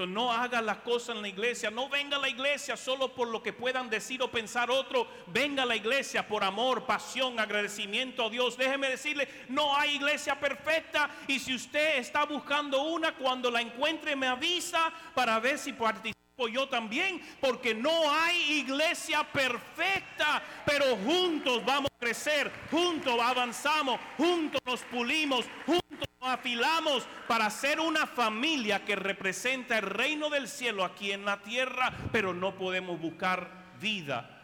No 0.06 0.32
haga 0.32 0.62
las 0.62 0.78
cosas 0.78 1.16
en 1.16 1.22
la 1.22 1.28
iglesia. 1.28 1.70
No 1.70 1.88
venga 1.88 2.16
a 2.16 2.20
la 2.20 2.28
iglesia 2.28 2.76
solo 2.76 3.14
por 3.14 3.28
lo 3.28 3.42
que 3.42 3.52
puedan 3.52 3.90
decir 3.90 4.22
o 4.22 4.30
pensar 4.30 4.70
otro. 4.70 5.06
Venga 5.26 5.64
a 5.64 5.66
la 5.66 5.76
iglesia 5.76 6.26
por 6.26 6.44
amor, 6.44 6.86
pasión, 6.86 7.38
agradecimiento 7.38 8.26
a 8.26 8.30
Dios. 8.30 8.56
Déjeme 8.56 8.88
decirle, 8.88 9.28
no 9.48 9.76
hay 9.76 9.96
iglesia 9.96 10.38
perfecta. 10.38 11.10
Y 11.26 11.38
si 11.38 11.54
usted 11.54 11.98
está 11.98 12.24
buscando 12.24 12.82
una, 12.82 13.14
cuando 13.14 13.50
la 13.50 13.60
encuentre 13.60 14.16
me 14.16 14.26
avisa 14.26 14.92
para 15.14 15.38
ver 15.38 15.58
si 15.58 15.72
participa 15.72 16.20
yo 16.48 16.68
también, 16.68 17.20
porque 17.40 17.74
no 17.74 18.10
hay 18.10 18.60
iglesia 18.60 19.22
perfecta, 19.24 20.42
pero 20.64 20.96
juntos 20.96 21.62
vamos 21.66 21.90
a 21.94 21.98
crecer, 21.98 22.50
juntos 22.70 23.14
avanzamos, 23.20 24.00
juntos 24.16 24.60
nos 24.64 24.80
pulimos, 24.84 25.44
juntos 25.66 26.09
nos 26.20 26.30
afilamos 26.30 27.06
para 27.26 27.48
ser 27.50 27.80
una 27.80 28.06
familia 28.06 28.84
que 28.84 28.96
representa 28.96 29.78
el 29.78 29.84
reino 29.84 30.28
del 30.28 30.48
cielo 30.48 30.84
aquí 30.84 31.12
en 31.12 31.24
la 31.24 31.42
tierra, 31.42 31.92
pero 32.12 32.34
no 32.34 32.56
podemos 32.56 33.00
buscar 33.00 33.50
vida 33.80 34.42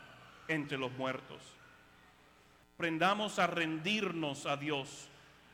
entre 0.49 0.79
los 0.79 0.93
muertos. 0.93 1.43
Aprendamos 2.75 3.39
a 3.39 3.47
rendirnos 3.47 4.47
a 4.47 4.57
Dios, 4.57 5.09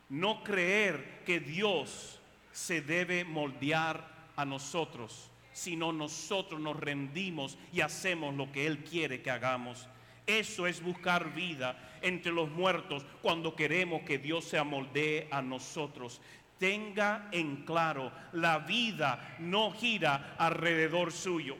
no 0.09 0.43
creer 0.43 1.23
que 1.25 1.41
Dios 1.41 2.21
se 2.53 2.83
debe 2.83 3.25
moldear 3.25 4.07
a 4.37 4.45
nosotros 4.45 5.31
sino 5.53 5.93
nosotros 5.93 6.61
nos 6.61 6.79
rendimos 6.79 7.59
y 7.73 7.83
hacemos 7.83 8.35
lo 8.35 8.51
que 8.51 8.67
Él 8.67 8.85
quiere 8.85 9.23
que 9.23 9.31
hagamos. 9.31 9.87
Eso 10.27 10.67
es 10.67 10.83
buscar 10.83 11.35
vida 11.35 11.99
entre 12.01 12.33
los 12.33 12.51
muertos 12.51 13.05
cuando 13.21 13.57
queremos 13.57 14.03
que 14.03 14.19
Dios 14.19 14.45
se 14.45 14.59
amoldee 14.59 15.29
a 15.31 15.43
nosotros. 15.43 16.21
Tenga 16.59 17.29
en 17.33 17.65
claro, 17.65 18.13
la 18.33 18.59
vida 18.59 19.37
no 19.41 19.73
gira 19.73 20.37
alrededor 20.39 21.13
suyo, 21.13 21.57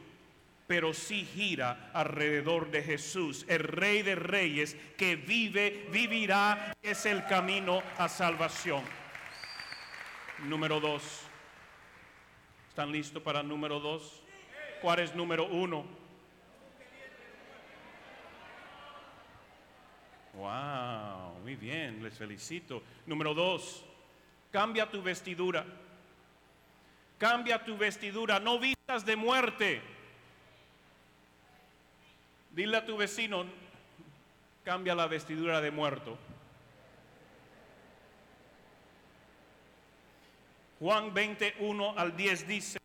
pero 0.69 0.95
sí 0.95 1.25
gira 1.25 1.91
alrededor 1.93 2.71
de 2.71 2.83
Jesús, 2.83 3.45
el 3.49 3.61
Rey 3.65 4.03
de 4.03 4.15
Reyes, 4.15 4.77
que 4.97 5.17
vive, 5.17 5.89
vivirá, 5.91 6.73
es 6.83 7.05
el 7.07 7.25
camino 7.27 7.83
a 7.99 8.09
salvación. 8.09 8.83
Número 10.45 10.79
dos. 10.79 11.03
¿Están 12.69 12.93
listos 12.93 13.23
para 13.23 13.43
número 13.43 13.81
dos? 13.81 14.23
¿Cuál 14.81 15.01
es 15.01 15.15
número 15.15 15.47
uno? 15.47 16.02
Wow, 20.35 21.39
muy 21.43 21.57
bien, 21.57 22.03
les 22.03 22.17
felicito. 22.17 22.83
Número 23.07 23.35
dos, 23.35 23.85
cambia 24.51 24.91
tu 24.91 25.03
vestidura. 25.03 25.65
Cambia 27.19 27.65
tu 27.65 27.77
vestidura, 27.77 28.41
no 28.41 28.59
vistas 28.59 29.05
de 29.05 29.15
muerte. 29.15 29.81
Dile 32.51 32.79
a 32.79 32.85
tu 32.85 32.97
vecino, 32.97 33.47
cambia 34.65 34.95
la 34.95 35.07
vestidura 35.07 35.61
de 35.61 35.71
muerto. 35.71 36.19
Juan 40.81 41.15
21 41.15 41.95
al 41.97 42.17
10 42.17 42.49
dice, 42.49 42.82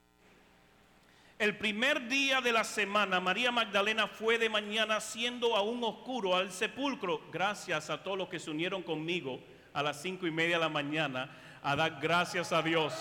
el 1.39 1.56
primer 1.56 2.08
día 2.08 2.41
de 2.41 2.51
la 2.51 2.63
semana 2.63 3.20
María 3.20 3.51
Magdalena 3.51 4.08
fue 4.08 4.39
de 4.39 4.50
mañana 4.50 5.00
siendo 5.00 5.56
aún 5.56 5.84
oscuro 5.84 6.36
al 6.36 6.51
sepulcro, 6.51 7.22
gracias 7.32 7.91
a 7.91 8.01
todos 8.01 8.17
los 8.17 8.27
que 8.27 8.39
se 8.39 8.50
unieron 8.50 8.82
conmigo 8.82 9.39
a 9.74 9.84
las 9.84 10.01
cinco 10.01 10.25
y 10.25 10.32
media 10.32 10.56
de 10.56 10.62
la 10.62 10.70
mañana 10.70 11.29
a 11.62 11.75
dar 11.75 12.00
gracias 12.01 12.51
a 12.51 12.62
Dios. 12.63 12.94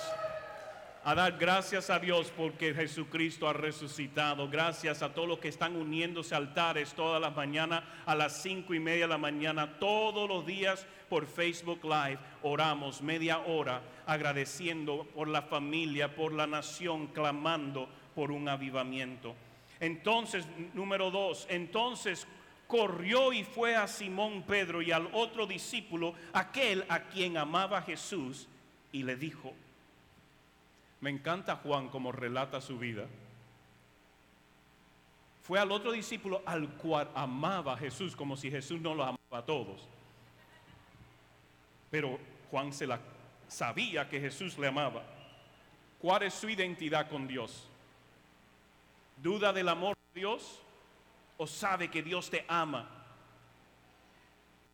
a 1.03 1.15
dar 1.15 1.39
gracias 1.39 1.89
a 1.89 2.01
Dios 2.01 2.33
porque 2.37 2.75
Jesucristo 2.75 3.49
ha 3.49 3.53
resucitado. 3.53 4.51
Gracias 4.51 5.03
a 5.03 5.15
todos 5.15 5.29
los 5.29 5.39
que 5.39 5.47
están 5.47 5.77
uniéndose 5.77 6.35
a 6.35 6.39
altares 6.39 6.95
todas 6.95 7.21
las 7.21 7.35
mañanas 7.35 7.85
a 8.07 8.17
las 8.17 8.43
cinco 8.43 8.75
y 8.75 8.81
media 8.81 9.05
de 9.05 9.11
la 9.11 9.19
mañana, 9.19 9.79
todos 9.79 10.29
los 10.29 10.45
días 10.45 10.85
por 11.09 11.27
Facebook 11.27 11.85
Live. 11.85 12.19
Oramos 12.43 13.03
media 13.03 13.39
hora 13.39 13.83
agradeciendo 14.05 15.07
por 15.15 15.29
la 15.29 15.43
familia, 15.43 16.13
por 16.13 16.33
la 16.33 16.49
nación, 16.49 17.07
clamando 17.07 17.89
por 18.17 18.33
un 18.33 18.49
avivamiento. 18.49 19.37
Entonces, 19.79 20.47
número 20.73 21.11
dos, 21.11 21.47
entonces 21.51 22.27
corrió 22.67 23.33
y 23.33 23.45
fue 23.45 23.77
a 23.77 23.87
Simón 23.87 24.43
Pedro 24.43 24.81
y 24.81 24.91
al 24.91 25.09
otro 25.13 25.47
discípulo, 25.47 26.15
aquel 26.33 26.85
a 26.89 27.01
quien 27.01 27.37
amaba 27.37 27.83
Jesús, 27.83 28.49
y 28.91 29.03
le 29.03 29.17
dijo, 29.17 29.53
me 31.03 31.11
encanta 31.11 31.57
Juan 31.57 31.89
como 31.91 32.11
relata 32.11 32.61
su 32.63 32.79
vida. 32.79 33.07
Fue 35.43 35.61
al 35.61 35.71
otro 35.71 35.93
discípulo 35.93 36.43
al 36.47 36.71
cual 36.71 37.11
amaba 37.15 37.75
a 37.75 37.77
Jesús, 37.77 38.17
como 38.17 38.37
si 38.37 38.51
Jesús 38.51 38.81
no 38.81 38.95
lo 38.95 39.05
amaba 39.05 39.19
a 39.39 39.45
todos. 39.45 39.87
Pero 41.91 42.19
Juan 42.51 42.73
se 42.73 42.87
la 42.87 42.99
sabía 43.47 44.09
que 44.09 44.19
Jesús 44.19 44.59
le 44.59 44.69
amaba. 44.69 45.05
¿Cuál 46.01 46.23
es 46.23 46.35
su 46.35 46.49
identidad 46.49 47.09
con 47.09 47.29
Dios? 47.29 47.69
¿Duda 49.17 49.53
del 49.53 49.69
amor 49.69 49.97
de 49.97 50.21
Dios? 50.21 50.63
¿O 51.39 51.47
sabe 51.47 51.91
que 51.91 52.03
Dios 52.03 52.31
te 52.31 52.45
ama? 52.49 52.89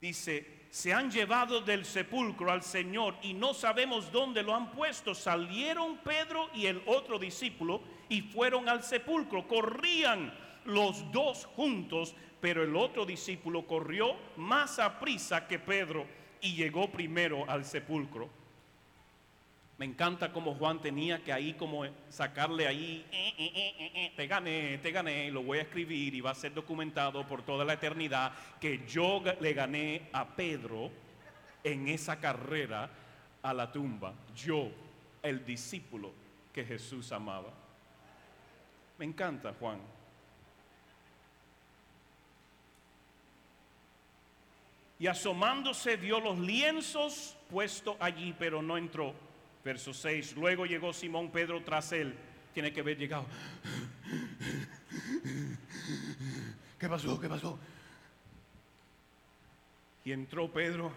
Dice, 0.00 0.62
se 0.70 0.92
han 0.92 1.10
llevado 1.10 1.60
del 1.60 1.84
sepulcro 1.84 2.50
al 2.50 2.62
Señor 2.62 3.16
y 3.22 3.34
no 3.34 3.54
sabemos 3.54 4.10
dónde 4.10 4.42
lo 4.42 4.54
han 4.54 4.72
puesto. 4.72 5.14
Salieron 5.14 5.98
Pedro 5.98 6.48
y 6.54 6.66
el 6.66 6.82
otro 6.86 7.18
discípulo 7.18 7.82
y 8.08 8.22
fueron 8.22 8.68
al 8.68 8.82
sepulcro. 8.82 9.46
Corrían 9.46 10.32
los 10.64 11.12
dos 11.12 11.46
juntos, 11.56 12.14
pero 12.40 12.64
el 12.64 12.74
otro 12.74 13.04
discípulo 13.04 13.66
corrió 13.66 14.16
más 14.36 14.78
a 14.78 14.98
prisa 14.98 15.46
que 15.46 15.58
Pedro 15.58 16.06
y 16.40 16.54
llegó 16.54 16.90
primero 16.90 17.48
al 17.48 17.64
sepulcro. 17.64 18.41
Me 19.78 19.86
encanta 19.86 20.32
como 20.32 20.54
Juan 20.54 20.80
tenía 20.80 21.24
que 21.24 21.32
ahí 21.32 21.54
como 21.54 21.84
sacarle 22.08 22.66
ahí, 22.66 23.04
eh, 23.10 23.34
eh, 23.38 23.90
eh, 23.94 24.12
te 24.14 24.26
gané, 24.26 24.78
te 24.78 24.92
gané, 24.92 25.30
lo 25.30 25.42
voy 25.42 25.58
a 25.58 25.62
escribir 25.62 26.14
y 26.14 26.20
va 26.20 26.30
a 26.30 26.34
ser 26.34 26.54
documentado 26.54 27.26
por 27.26 27.42
toda 27.42 27.64
la 27.64 27.72
eternidad 27.72 28.32
que 28.60 28.86
yo 28.86 29.22
le 29.40 29.52
gané 29.54 30.08
a 30.12 30.26
Pedro 30.28 30.90
en 31.64 31.88
esa 31.88 32.20
carrera 32.20 32.90
a 33.42 33.54
la 33.54 33.72
tumba. 33.72 34.14
Yo, 34.36 34.70
el 35.22 35.44
discípulo 35.44 36.12
que 36.52 36.64
Jesús 36.64 37.10
amaba. 37.10 37.52
Me 38.98 39.04
encanta 39.06 39.54
Juan. 39.58 39.80
Y 44.98 45.08
asomándose 45.08 45.96
vio 45.96 46.20
los 46.20 46.38
lienzos 46.38 47.36
puestos 47.50 47.96
allí, 47.98 48.32
pero 48.38 48.62
no 48.62 48.76
entró. 48.76 49.12
Verso 49.64 49.92
6. 49.92 50.36
Luego 50.36 50.66
llegó 50.66 50.92
Simón 50.92 51.30
Pedro 51.30 51.62
tras 51.62 51.92
él. 51.92 52.14
Tiene 52.52 52.72
que 52.72 52.80
haber 52.80 52.98
llegado. 52.98 53.26
¿Qué 56.78 56.88
pasó? 56.88 57.20
¿Qué 57.20 57.28
pasó? 57.28 57.58
Y 60.04 60.12
entró 60.12 60.52
Pedro 60.52 60.92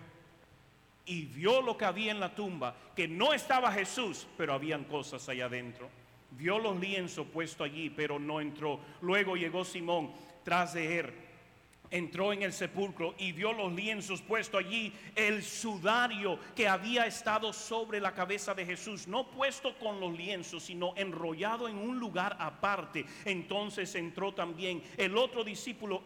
y 1.05 1.25
vio 1.25 1.61
lo 1.61 1.77
que 1.77 1.85
había 1.85 2.11
en 2.11 2.19
la 2.19 2.33
tumba, 2.33 2.75
que 2.95 3.07
no 3.07 3.33
estaba 3.33 3.71
Jesús, 3.71 4.27
pero 4.37 4.53
habían 4.53 4.85
cosas 4.85 5.29
allá 5.29 5.45
adentro. 5.45 5.89
Vio 6.31 6.57
los 6.57 6.79
lienzos 6.79 7.27
puestos 7.27 7.65
allí, 7.65 7.91
pero 7.91 8.17
no 8.17 8.41
entró. 8.41 8.79
Luego 9.01 9.35
llegó 9.35 9.63
Simón 9.63 10.11
tras 10.43 10.73
de 10.73 10.99
él 10.99 11.24
entró 11.91 12.33
en 12.33 12.43
el 12.43 12.53
sepulcro 12.53 13.15
y 13.17 13.31
vio 13.31 13.53
los 13.53 13.71
lienzos 13.73 14.21
puesto 14.21 14.57
allí, 14.57 14.93
el 15.15 15.43
sudario 15.43 16.39
que 16.55 16.67
había 16.67 17.05
estado 17.05 17.53
sobre 17.53 17.99
la 17.99 18.13
cabeza 18.13 18.53
de 18.53 18.65
Jesús, 18.65 19.07
no 19.07 19.29
puesto 19.31 19.77
con 19.77 19.99
los 19.99 20.15
lienzos, 20.15 20.63
sino 20.63 20.93
enrollado 20.95 21.67
en 21.67 21.77
un 21.77 21.99
lugar 21.99 22.35
aparte. 22.39 23.05
Entonces 23.25 23.93
entró 23.95 24.33
también 24.33 24.83
el 24.97 25.17
otro 25.17 25.43
discípulo, 25.43 26.03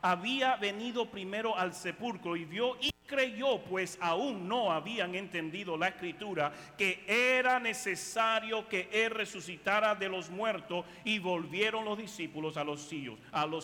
había 0.00 0.56
venido 0.56 1.10
primero 1.10 1.56
al 1.56 1.74
sepulcro 1.74 2.36
y 2.36 2.44
vio 2.44 2.76
creyó, 3.12 3.58
pues 3.62 3.98
aún 4.00 4.48
no 4.48 4.72
habían 4.72 5.14
entendido 5.14 5.76
la 5.76 5.88
escritura, 5.88 6.50
que 6.78 7.04
era 7.06 7.60
necesario 7.60 8.66
que 8.66 8.88
él 8.90 9.10
resucitara 9.10 9.94
de 9.94 10.08
los 10.08 10.30
muertos 10.30 10.86
y 11.04 11.18
volvieron 11.18 11.84
los 11.84 11.98
discípulos 11.98 12.56
a 12.56 12.64
los 12.64 12.80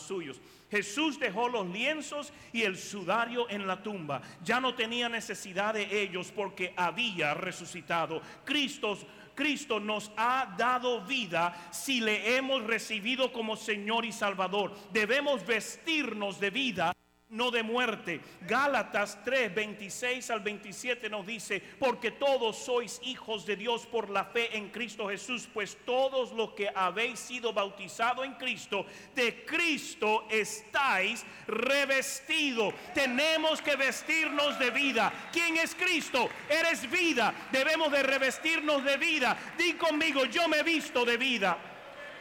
suyos. 0.00 0.40
Jesús 0.70 1.18
dejó 1.18 1.48
los 1.48 1.66
lienzos 1.68 2.30
y 2.52 2.62
el 2.62 2.76
sudario 2.76 3.48
en 3.48 3.66
la 3.66 3.82
tumba. 3.82 4.20
Ya 4.44 4.60
no 4.60 4.74
tenía 4.74 5.08
necesidad 5.08 5.72
de 5.72 6.02
ellos 6.02 6.30
porque 6.30 6.74
había 6.76 7.32
resucitado. 7.32 8.20
Cristo 8.44 8.98
Cristo 9.34 9.78
nos 9.78 10.10
ha 10.16 10.52
dado 10.58 11.02
vida 11.02 11.54
si 11.70 12.00
le 12.00 12.36
hemos 12.36 12.64
recibido 12.64 13.32
como 13.32 13.54
Señor 13.54 14.04
y 14.04 14.10
Salvador. 14.10 14.74
Debemos 14.92 15.46
vestirnos 15.46 16.40
de 16.40 16.50
vida 16.50 16.92
no 17.30 17.50
de 17.50 17.62
muerte. 17.62 18.20
Gálatas 18.40 19.22
3, 19.24 19.54
26 19.54 20.30
al 20.30 20.40
27 20.40 21.10
nos 21.10 21.26
dice, 21.26 21.62
porque 21.78 22.12
todos 22.12 22.56
sois 22.56 23.00
hijos 23.02 23.44
de 23.44 23.56
Dios 23.56 23.84
por 23.86 24.08
la 24.08 24.24
fe 24.24 24.56
en 24.56 24.70
Cristo 24.70 25.08
Jesús, 25.08 25.48
pues 25.52 25.76
todos 25.84 26.32
los 26.32 26.52
que 26.52 26.70
habéis 26.74 27.18
sido 27.18 27.52
bautizados 27.52 28.24
en 28.24 28.34
Cristo, 28.34 28.86
de 29.14 29.44
Cristo 29.44 30.26
estáis 30.30 31.24
revestidos. 31.46 32.72
Tenemos 32.94 33.60
que 33.60 33.76
vestirnos 33.76 34.58
de 34.58 34.70
vida. 34.70 35.12
¿Quién 35.32 35.56
es 35.58 35.74
Cristo? 35.74 36.28
Eres 36.48 36.90
vida. 36.90 37.34
Debemos 37.52 37.92
de 37.92 38.02
revestirnos 38.02 38.84
de 38.84 38.96
vida. 38.96 39.36
Di 39.58 39.74
conmigo, 39.74 40.24
yo 40.24 40.48
me 40.48 40.62
visto 40.62 41.04
de 41.04 41.16
vida. 41.16 41.58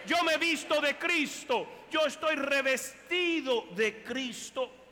Yo 0.05 0.23
me 0.23 0.37
visto 0.37 0.81
de 0.81 0.97
Cristo. 0.97 1.67
Yo 1.89 2.05
estoy 2.05 2.35
revestido 2.35 3.67
de 3.75 4.03
Cristo 4.03 4.86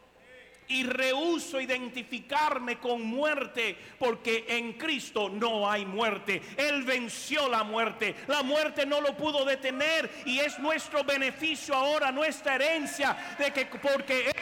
y 0.68 0.84
rehuso 0.84 1.60
identificarme 1.60 2.80
con 2.80 3.04
muerte, 3.04 3.78
porque 4.00 4.46
en 4.48 4.74
Cristo 4.74 5.30
no 5.30 5.70
hay 5.70 5.86
muerte. 5.86 6.42
Él 6.58 6.84
venció 6.84 7.48
la 7.50 7.64
muerte. 7.64 8.16
La 8.28 8.44
muerte 8.44 8.86
no 8.86 9.02
lo 9.02 9.16
pudo 9.16 9.46
detener 9.46 10.10
y 10.26 10.40
es 10.40 10.60
nuestro 10.60 11.04
beneficio 11.04 11.76
ahora, 11.76 12.12
nuestra 12.12 12.56
herencia, 12.56 13.36
de 13.38 13.52
que 13.52 13.66
porque 13.66 14.28
Él 14.28 14.34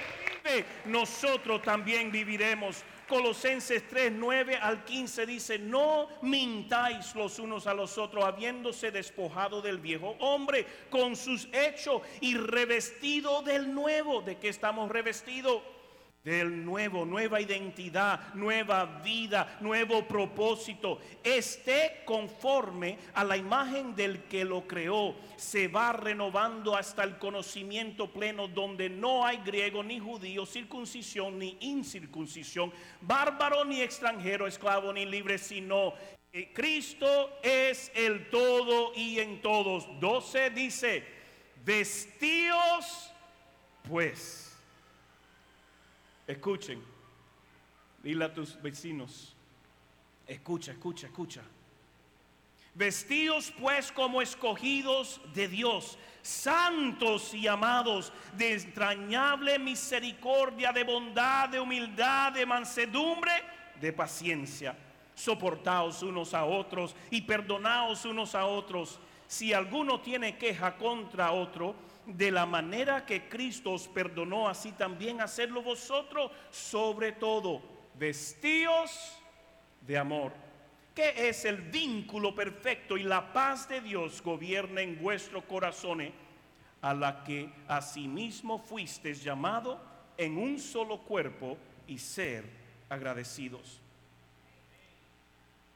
vive, 0.44 0.66
nosotros 0.86 1.62
también 1.62 2.12
viviremos. 2.12 2.84
Colosenses 3.08 3.88
3, 3.90 4.14
9 4.14 4.56
al 4.56 4.84
15 4.86 5.26
dice, 5.26 5.60
no 5.60 6.08
mintáis 6.22 7.14
los 7.16 7.38
unos 7.38 7.68
a 7.68 7.74
los 7.74 7.98
otros, 7.98 8.24
habiéndose 8.24 8.92
despojado 8.92 9.62
del 9.62 9.80
viejo 9.80 10.16
hombre 10.20 10.66
con 10.90 11.16
sus 11.16 11.48
hechos 11.52 12.02
y 12.22 12.36
revestido 12.36 13.42
del 13.42 13.74
nuevo. 13.74 14.22
¿De 14.22 14.38
qué 14.38 14.48
estamos 14.48 14.90
revestidos? 14.90 15.62
Del 16.24 16.64
nuevo, 16.64 17.06
nueva 17.06 17.42
identidad, 17.42 18.34
nueva 18.34 18.86
vida, 19.04 19.58
nuevo 19.60 20.08
propósito. 20.08 21.00
Esté 21.22 22.04
conforme 22.06 22.98
a 23.14 23.26
la 23.26 23.36
imagen 23.36 23.94
del 23.94 24.24
que 24.24 24.46
lo 24.46 24.66
creó. 24.66 25.16
Se 25.36 25.68
va 25.68 25.92
renovando 25.92 26.78
hasta 26.78 27.04
el 27.04 27.18
conocimiento 27.18 28.10
pleno 28.12 28.48
donde 28.48 28.90
no 28.90 29.26
hay 29.26 29.38
griego 29.38 29.84
ni 29.84 30.00
judío, 30.00 30.46
circuncisión 30.46 31.38
ni 31.38 31.58
incircuncisión, 31.60 32.72
bárbaro 33.02 33.66
ni 33.66 33.82
extranjero, 33.82 34.48
esclavo 34.48 34.94
ni 34.94 35.06
libre, 35.06 35.38
sino 35.38 35.94
que 36.32 36.54
Cristo 36.54 37.38
es 37.44 37.92
el 37.96 38.30
todo 38.30 38.94
y 38.96 39.20
en 39.20 39.42
todos. 39.42 39.88
12 40.00 40.52
dice, 40.52 41.04
vestíos 41.66 43.12
pues 43.90 44.43
Escuchen. 46.28 46.82
Dile 48.02 48.26
a 48.26 48.34
tus 48.34 48.62
vecinos. 48.62 49.36
Escucha, 50.28 50.72
escucha, 50.72 51.08
escucha. 51.08 51.42
Vestidos 52.76 53.54
pues 53.60 53.92
como 53.92 54.22
escogidos 54.22 55.22
de 55.36 55.48
Dios, 55.48 55.98
santos 56.24 57.34
y 57.34 57.48
amados, 57.48 58.12
de 58.36 58.54
entrañable 58.54 59.60
misericordia, 59.60 60.72
de 60.72 60.84
bondad, 60.84 61.50
de 61.50 61.60
humildad, 61.60 62.32
de 62.32 62.46
mansedumbre, 62.48 63.32
de 63.80 63.94
paciencia. 63.94 64.76
Soportaos 65.14 66.02
unos 66.02 66.34
a 66.34 66.46
otros 66.46 66.96
y 67.12 67.22
perdonaos 67.22 68.06
unos 68.06 68.34
a 68.34 68.46
otros. 68.48 69.00
Si 69.28 69.54
alguno 69.54 70.02
tiene 70.02 70.38
queja 70.38 70.76
contra 70.76 71.32
otro, 71.32 71.76
de 72.06 72.32
la 72.32 72.46
manera 72.46 73.06
que 73.06 73.30
Cristo 73.30 73.72
os 73.72 73.88
perdonó, 73.88 74.48
así 74.48 74.72
también 74.74 75.22
hacerlo 75.22 75.62
vosotros, 75.62 76.32
sobre 76.52 77.14
todo, 77.14 77.62
vestíos 77.96 79.18
de 79.82 79.98
amor, 79.98 80.34
que 80.94 81.30
es 81.30 81.46
el 81.46 81.58
vínculo 81.58 82.36
perfecto 82.36 82.98
y 82.98 83.04
la 83.04 83.32
paz 83.34 83.68
de 83.68 83.82
Dios 83.82 84.22
gobierna 84.22 84.82
en 84.82 85.00
vuestros 85.02 85.44
corazones, 85.46 86.12
a 86.82 86.94
la 86.94 87.24
que 87.24 87.50
asimismo 87.68 88.60
fuisteis 88.60 89.24
llamado 89.24 89.80
en 90.18 90.38
un 90.38 90.60
solo 90.60 91.00
cuerpo 91.00 91.58
y 91.88 91.98
ser 91.98 92.44
agradecidos. 92.90 93.80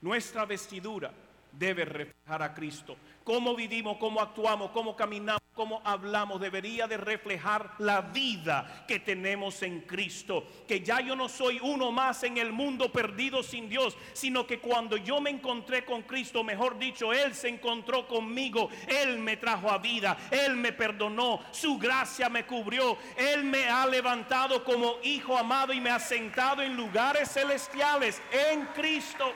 Nuestra 0.01 0.45
vestidura 0.45 1.11
debe 1.51 1.85
reflejar 1.85 2.43
a 2.43 2.53
Cristo. 2.53 2.97
Cómo 3.27 3.57
vivimos, 3.57 3.97
cómo 3.97 4.21
actuamos, 4.21 4.71
cómo 4.71 4.95
caminamos, 4.95 5.41
cómo 5.53 5.81
hablamos, 5.83 6.39
debería 6.39 6.87
de 6.87 6.95
reflejar 6.95 7.73
la 7.79 7.99
vida 7.99 8.85
que 8.87 9.01
tenemos 9.01 9.61
en 9.63 9.81
Cristo. 9.81 10.45
Que 10.65 10.79
ya 10.79 11.01
yo 11.01 11.13
no 11.13 11.27
soy 11.27 11.59
uno 11.61 11.91
más 11.91 12.23
en 12.23 12.37
el 12.37 12.53
mundo 12.53 12.89
perdido 12.89 13.43
sin 13.43 13.67
Dios, 13.67 13.97
sino 14.13 14.47
que 14.47 14.59
cuando 14.59 14.95
yo 14.95 15.19
me 15.19 15.29
encontré 15.29 15.83
con 15.83 16.03
Cristo, 16.03 16.41
mejor 16.41 16.79
dicho, 16.79 17.11
Él 17.11 17.35
se 17.35 17.49
encontró 17.49 18.07
conmigo, 18.07 18.69
Él 18.87 19.19
me 19.19 19.35
trajo 19.35 19.69
a 19.69 19.77
vida, 19.77 20.15
Él 20.31 20.55
me 20.55 20.71
perdonó, 20.71 21.41
su 21.51 21.77
gracia 21.77 22.29
me 22.29 22.45
cubrió, 22.45 22.97
Él 23.17 23.43
me 23.43 23.67
ha 23.67 23.85
levantado 23.87 24.63
como 24.63 24.99
hijo 25.03 25.37
amado 25.37 25.73
y 25.73 25.81
me 25.81 25.89
ha 25.89 25.99
sentado 25.99 26.61
en 26.61 26.77
lugares 26.77 27.29
celestiales 27.29 28.21
en 28.31 28.67
Cristo. 28.67 29.33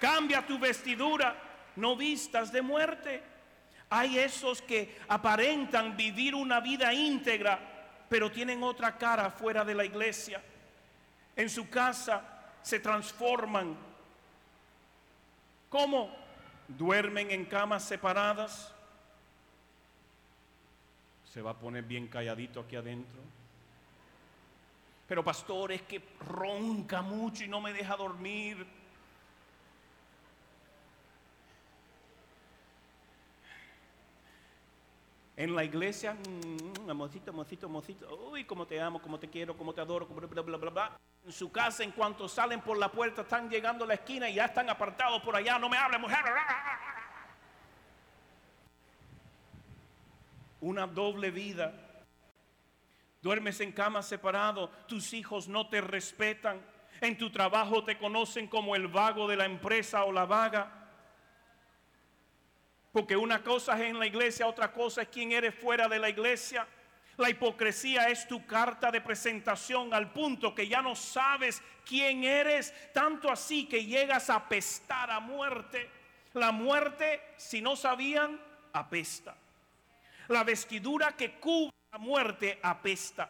Cambia 0.00 0.46
tu 0.46 0.58
vestidura, 0.58 1.36
no 1.76 1.96
vistas 1.96 2.52
de 2.52 2.62
muerte. 2.62 3.22
Hay 3.90 4.18
esos 4.18 4.60
que 4.62 4.98
aparentan 5.08 5.96
vivir 5.96 6.34
una 6.34 6.60
vida 6.60 6.92
íntegra, 6.92 7.58
pero 8.08 8.30
tienen 8.30 8.62
otra 8.62 8.96
cara 8.96 9.30
fuera 9.30 9.64
de 9.64 9.74
la 9.74 9.84
iglesia. 9.84 10.42
En 11.34 11.48
su 11.48 11.68
casa 11.68 12.22
se 12.62 12.80
transforman. 12.80 13.76
¿Cómo? 15.68 16.14
Duermen 16.68 17.30
en 17.30 17.44
camas 17.44 17.84
separadas. 17.84 18.72
Se 21.32 21.40
va 21.42 21.52
a 21.52 21.58
poner 21.58 21.84
bien 21.84 22.08
calladito 22.08 22.60
aquí 22.60 22.76
adentro. 22.76 23.20
Pero 25.06 25.22
pastor, 25.22 25.70
es 25.72 25.82
que 25.82 26.02
ronca 26.28 27.02
mucho 27.02 27.44
y 27.44 27.48
no 27.48 27.60
me 27.60 27.72
deja 27.72 27.96
dormir. 27.96 28.66
En 35.36 35.54
la 35.54 35.62
iglesia, 35.62 36.14
mm, 36.14 36.88
amorcito, 36.88 37.30
amorcito, 37.30 37.66
amorcito, 37.66 38.30
uy, 38.30 38.44
cómo 38.44 38.66
te 38.66 38.80
amo, 38.80 39.02
cómo 39.02 39.18
te 39.18 39.28
quiero, 39.28 39.54
cómo 39.54 39.74
te 39.74 39.82
adoro, 39.82 40.06
bla, 40.06 40.26
bla, 40.26 40.40
bla, 40.40 40.56
bla, 40.56 40.70
bla. 40.70 40.98
En 41.26 41.32
su 41.32 41.52
casa, 41.52 41.84
en 41.84 41.90
cuanto 41.90 42.26
salen 42.26 42.62
por 42.62 42.78
la 42.78 42.90
puerta, 42.90 43.20
están 43.20 43.50
llegando 43.50 43.84
a 43.84 43.88
la 43.88 43.94
esquina 43.94 44.30
y 44.30 44.34
ya 44.36 44.46
están 44.46 44.70
apartados 44.70 45.20
por 45.22 45.36
allá. 45.36 45.58
No 45.58 45.68
me 45.68 45.76
hable, 45.76 45.98
mujer. 45.98 46.24
Una 50.62 50.86
doble 50.86 51.30
vida. 51.30 51.74
Duermes 53.20 53.60
en 53.60 53.72
cama 53.72 54.02
separado, 54.02 54.70
tus 54.86 55.12
hijos 55.12 55.48
no 55.48 55.68
te 55.68 55.82
respetan. 55.82 56.64
En 57.02 57.18
tu 57.18 57.30
trabajo 57.30 57.84
te 57.84 57.98
conocen 57.98 58.46
como 58.46 58.74
el 58.74 58.88
vago 58.88 59.28
de 59.28 59.36
la 59.36 59.44
empresa 59.44 60.04
o 60.04 60.12
la 60.12 60.24
vaga. 60.24 60.85
Porque 62.96 63.14
una 63.14 63.42
cosa 63.42 63.74
es 63.74 63.90
en 63.90 63.98
la 63.98 64.06
iglesia, 64.06 64.46
otra 64.46 64.72
cosa 64.72 65.02
es 65.02 65.08
quién 65.08 65.30
eres 65.30 65.54
fuera 65.54 65.86
de 65.86 65.98
la 65.98 66.08
iglesia. 66.08 66.66
La 67.18 67.28
hipocresía 67.28 68.08
es 68.08 68.26
tu 68.26 68.46
carta 68.46 68.90
de 68.90 69.02
presentación 69.02 69.92
al 69.92 70.14
punto 70.14 70.54
que 70.54 70.66
ya 70.66 70.80
no 70.80 70.96
sabes 70.96 71.62
quién 71.84 72.24
eres, 72.24 72.72
tanto 72.94 73.30
así 73.30 73.66
que 73.66 73.84
llegas 73.84 74.30
a 74.30 74.36
apestar 74.36 75.10
a 75.10 75.20
muerte. 75.20 75.90
La 76.32 76.52
muerte, 76.52 77.20
si 77.36 77.60
no 77.60 77.76
sabían, 77.76 78.40
apesta. 78.72 79.36
La 80.28 80.42
vestidura 80.42 81.12
que 81.12 81.32
cubre 81.32 81.76
la 81.92 81.98
muerte 81.98 82.58
apesta. 82.62 83.28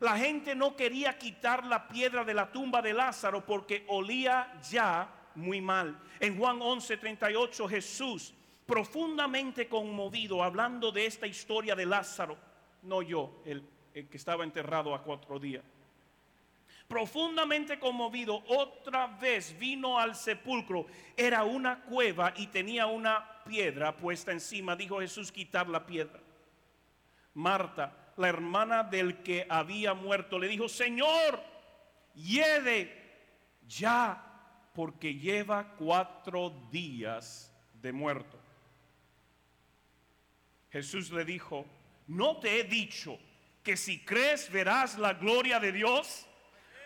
La 0.00 0.16
gente 0.16 0.54
no 0.54 0.74
quería 0.74 1.18
quitar 1.18 1.66
la 1.66 1.86
piedra 1.86 2.24
de 2.24 2.32
la 2.32 2.50
tumba 2.50 2.80
de 2.80 2.94
Lázaro 2.94 3.44
porque 3.44 3.84
olía 3.88 4.58
ya 4.70 5.06
muy 5.34 5.60
mal. 5.60 6.00
En 6.18 6.38
Juan 6.38 6.60
11:38 6.60 7.68
Jesús 7.68 8.32
profundamente 8.66 9.68
conmovido 9.68 10.42
hablando 10.42 10.92
de 10.92 11.06
esta 11.06 11.26
historia 11.26 11.74
de 11.74 11.86
Lázaro, 11.86 12.36
no 12.82 13.02
yo, 13.02 13.42
el, 13.44 13.64
que 13.92 14.16
estaba 14.16 14.44
enterrado 14.44 14.94
a 14.94 15.02
cuatro 15.02 15.38
días. 15.38 15.64
Profundamente 16.88 17.78
conmovido, 17.78 18.42
otra 18.48 19.06
vez 19.06 19.58
vino 19.58 19.98
al 19.98 20.14
sepulcro. 20.14 20.86
Era 21.16 21.42
una 21.42 21.82
cueva 21.82 22.34
y 22.36 22.48
tenía 22.48 22.86
una 22.86 23.42
piedra 23.44 23.96
puesta 23.96 24.30
encima. 24.30 24.76
Dijo 24.76 25.00
Jesús, 25.00 25.32
quitar 25.32 25.68
la 25.68 25.86
piedra. 25.86 26.20
Marta, 27.34 28.12
la 28.16 28.28
hermana 28.28 28.82
del 28.82 29.22
que 29.22 29.46
había 29.48 29.94
muerto, 29.94 30.38
le 30.38 30.48
dijo, 30.48 30.68
Señor, 30.68 31.42
hiede 32.14 32.92
ya, 33.66 34.68
porque 34.74 35.14
lleva 35.14 35.74
cuatro 35.78 36.52
días 36.70 37.50
de 37.80 37.92
muerto. 37.92 38.41
Jesús 40.72 41.10
le 41.10 41.24
dijo, 41.24 41.66
¿no 42.08 42.38
te 42.38 42.60
he 42.60 42.64
dicho 42.64 43.18
que 43.62 43.76
si 43.76 43.98
crees 44.00 44.50
verás 44.50 44.96
la 44.96 45.12
gloria 45.12 45.60
de 45.60 45.70
Dios? 45.70 46.26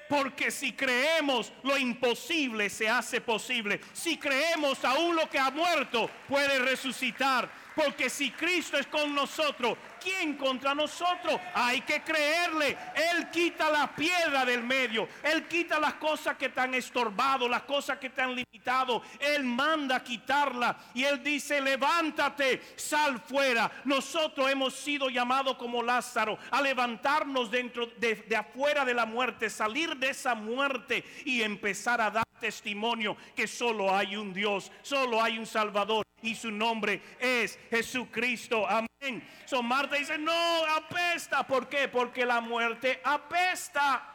Porque 0.08 0.50
si 0.50 0.72
creemos 0.72 1.52
lo 1.62 1.76
imposible 1.78 2.68
se 2.68 2.88
hace 2.88 3.20
posible. 3.20 3.80
Si 3.92 4.18
creemos 4.18 4.84
aún 4.84 5.16
lo 5.16 5.28
que 5.30 5.38
ha 5.38 5.50
muerto 5.50 6.10
puede 6.28 6.58
resucitar. 6.58 7.50
Porque 7.74 8.08
si 8.08 8.30
Cristo 8.30 8.78
es 8.78 8.86
con 8.86 9.14
nosotros, 9.14 9.76
¿quién 10.06 10.36
contra 10.36 10.72
nosotros? 10.72 11.40
Hay 11.52 11.80
que 11.80 12.00
creerle. 12.02 12.76
Él 12.94 13.28
quita 13.30 13.68
la 13.70 13.94
piedra 13.94 14.44
del 14.44 14.62
medio. 14.62 15.08
Él 15.22 15.48
quita 15.48 15.80
las 15.80 15.94
cosas 15.94 16.36
que 16.36 16.48
te 16.48 16.60
han 16.60 16.74
estorbado, 16.74 17.48
las 17.48 17.62
cosas 17.62 17.98
que 17.98 18.10
te 18.10 18.22
han 18.22 18.34
limitado. 18.36 19.02
Él 19.18 19.42
manda 19.42 20.02
quitarla. 20.04 20.78
Y 20.94 21.02
Él 21.02 21.22
dice, 21.22 21.60
levántate, 21.60 22.62
sal 22.76 23.20
fuera. 23.20 23.70
Nosotros 23.84 24.48
hemos 24.48 24.74
sido 24.74 25.08
llamados 25.08 25.56
como 25.56 25.82
Lázaro 25.82 26.38
a 26.52 26.62
levantarnos 26.62 27.50
dentro 27.50 27.86
de, 27.86 28.14
de 28.14 28.36
afuera 28.36 28.84
de 28.84 28.94
la 28.94 29.06
muerte, 29.06 29.50
salir 29.50 29.96
de 29.96 30.10
esa 30.10 30.34
muerte 30.36 31.04
y 31.24 31.42
empezar 31.42 32.00
a 32.00 32.10
dar 32.10 32.26
testimonio 32.40 33.16
que 33.34 33.48
solo 33.48 33.94
hay 33.94 34.14
un 34.14 34.32
Dios, 34.32 34.70
solo 34.82 35.20
hay 35.22 35.38
un 35.38 35.46
Salvador 35.46 36.06
y 36.22 36.34
su 36.34 36.50
nombre 36.50 37.00
es 37.18 37.58
Jesucristo. 37.70 38.66
Amén. 38.68 38.95
So 39.44 39.62
Marta 39.62 39.96
dice, 39.96 40.18
no, 40.18 40.64
apesta. 40.66 41.46
¿Por 41.46 41.68
qué? 41.68 41.88
Porque 41.88 42.24
la 42.26 42.40
muerte 42.40 43.00
apesta. 43.04 44.14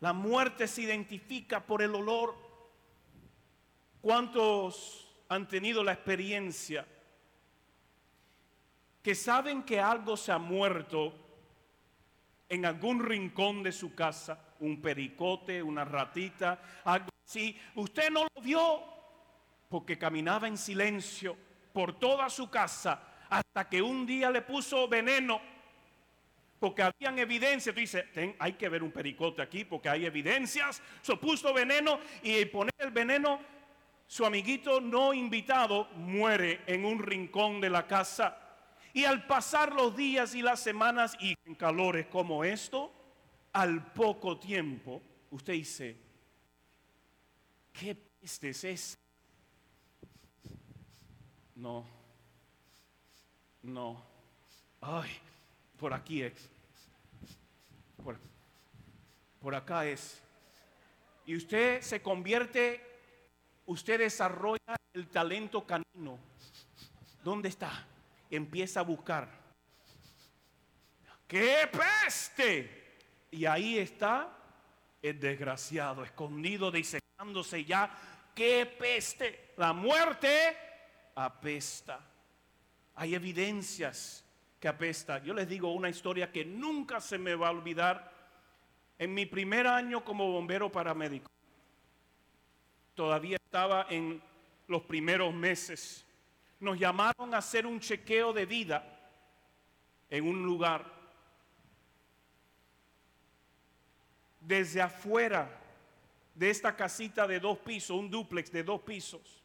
La 0.00 0.12
muerte 0.12 0.68
se 0.68 0.82
identifica 0.82 1.64
por 1.64 1.82
el 1.82 1.94
olor. 1.94 2.36
¿Cuántos 4.00 5.08
han 5.28 5.48
tenido 5.48 5.82
la 5.82 5.92
experiencia 5.92 6.86
que 9.02 9.14
saben 9.14 9.62
que 9.64 9.80
algo 9.80 10.16
se 10.16 10.30
ha 10.30 10.38
muerto 10.38 11.14
en 12.48 12.64
algún 12.64 13.04
rincón 13.04 13.62
de 13.62 13.72
su 13.72 13.94
casa? 13.94 14.38
Un 14.60 14.80
pericote, 14.80 15.62
una 15.62 15.84
ratita, 15.84 16.60
algo 16.84 17.08
así. 17.24 17.60
Usted 17.74 18.10
no 18.10 18.24
lo 18.34 18.40
vio, 18.40 18.82
porque 19.68 19.98
caminaba 19.98 20.46
en 20.46 20.56
silencio 20.56 21.36
por 21.72 21.98
toda 21.98 22.30
su 22.30 22.48
casa 22.48 23.07
hasta 23.28 23.68
que 23.68 23.82
un 23.82 24.06
día 24.06 24.30
le 24.30 24.42
puso 24.42 24.88
veneno 24.88 25.40
porque 26.58 26.82
habían 26.82 27.18
evidencias. 27.18 27.74
Tú 27.74 27.80
dices, 27.80 28.04
hay 28.38 28.52
que 28.54 28.68
ver 28.68 28.82
un 28.82 28.90
pericote 28.90 29.42
aquí 29.42 29.64
porque 29.64 29.88
hay 29.88 30.06
evidencias. 30.06 30.82
Se 31.02 31.16
puso 31.16 31.52
veneno 31.52 32.00
y 32.22 32.44
poner 32.46 32.74
el 32.78 32.90
veneno, 32.90 33.40
su 34.06 34.24
amiguito 34.24 34.80
no 34.80 35.12
invitado 35.12 35.88
muere 35.94 36.62
en 36.66 36.84
un 36.84 36.98
rincón 36.98 37.60
de 37.60 37.70
la 37.70 37.86
casa. 37.86 38.36
Y 38.92 39.04
al 39.04 39.26
pasar 39.26 39.74
los 39.74 39.94
días 39.96 40.34
y 40.34 40.42
las 40.42 40.60
semanas 40.60 41.16
y 41.20 41.34
en 41.44 41.54
calores 41.54 42.06
como 42.06 42.42
esto, 42.42 42.92
al 43.52 43.92
poco 43.92 44.38
tiempo, 44.38 45.02
usted 45.30 45.52
dice, 45.52 45.96
¿qué 47.72 47.94
peste 47.94 48.50
es 48.50 48.64
esa? 48.64 48.98
No. 51.54 51.97
No. 53.62 54.02
Ay, 54.80 55.10
por 55.78 55.92
aquí 55.92 56.22
es. 56.22 56.48
Por, 58.02 58.16
por 59.40 59.54
acá 59.54 59.86
es. 59.86 60.20
Y 61.26 61.36
usted 61.36 61.82
se 61.82 62.00
convierte, 62.00 62.80
usted 63.66 63.98
desarrolla 63.98 64.76
el 64.94 65.08
talento 65.08 65.66
canino. 65.66 66.18
¿Dónde 67.22 67.48
está? 67.48 67.86
Empieza 68.30 68.80
a 68.80 68.84
buscar. 68.84 69.28
¡Qué 71.26 71.68
peste! 71.70 72.96
Y 73.30 73.44
ahí 73.44 73.78
está 73.78 74.34
el 75.02 75.20
desgraciado, 75.20 76.02
escondido, 76.02 76.70
disecando 76.70 77.08
acercándose 77.18 77.64
ya. 77.64 77.90
¡Qué 78.34 78.64
peste! 78.78 79.52
La 79.56 79.72
muerte 79.72 80.56
apesta. 81.16 82.00
Hay 83.00 83.14
evidencias 83.14 84.24
que 84.58 84.66
apesta. 84.66 85.22
Yo 85.22 85.32
les 85.32 85.48
digo 85.48 85.72
una 85.72 85.88
historia 85.88 86.32
que 86.32 86.44
nunca 86.44 87.00
se 87.00 87.16
me 87.16 87.36
va 87.36 87.46
a 87.46 87.52
olvidar. 87.52 88.12
En 88.98 89.14
mi 89.14 89.24
primer 89.24 89.68
año 89.68 90.04
como 90.04 90.32
bombero 90.32 90.70
paramédico, 90.72 91.30
todavía 92.96 93.36
estaba 93.36 93.86
en 93.88 94.20
los 94.66 94.82
primeros 94.82 95.32
meses. 95.32 96.04
Nos 96.58 96.76
llamaron 96.76 97.32
a 97.32 97.38
hacer 97.38 97.66
un 97.66 97.78
chequeo 97.78 98.32
de 98.32 98.46
vida 98.46 98.84
en 100.10 100.26
un 100.26 100.42
lugar. 100.42 100.84
Desde 104.40 104.82
afuera 104.82 105.48
de 106.34 106.50
esta 106.50 106.74
casita 106.74 107.28
de 107.28 107.38
dos 107.38 107.58
pisos, 107.58 107.96
un 107.96 108.10
duplex 108.10 108.50
de 108.50 108.64
dos 108.64 108.80
pisos, 108.80 109.37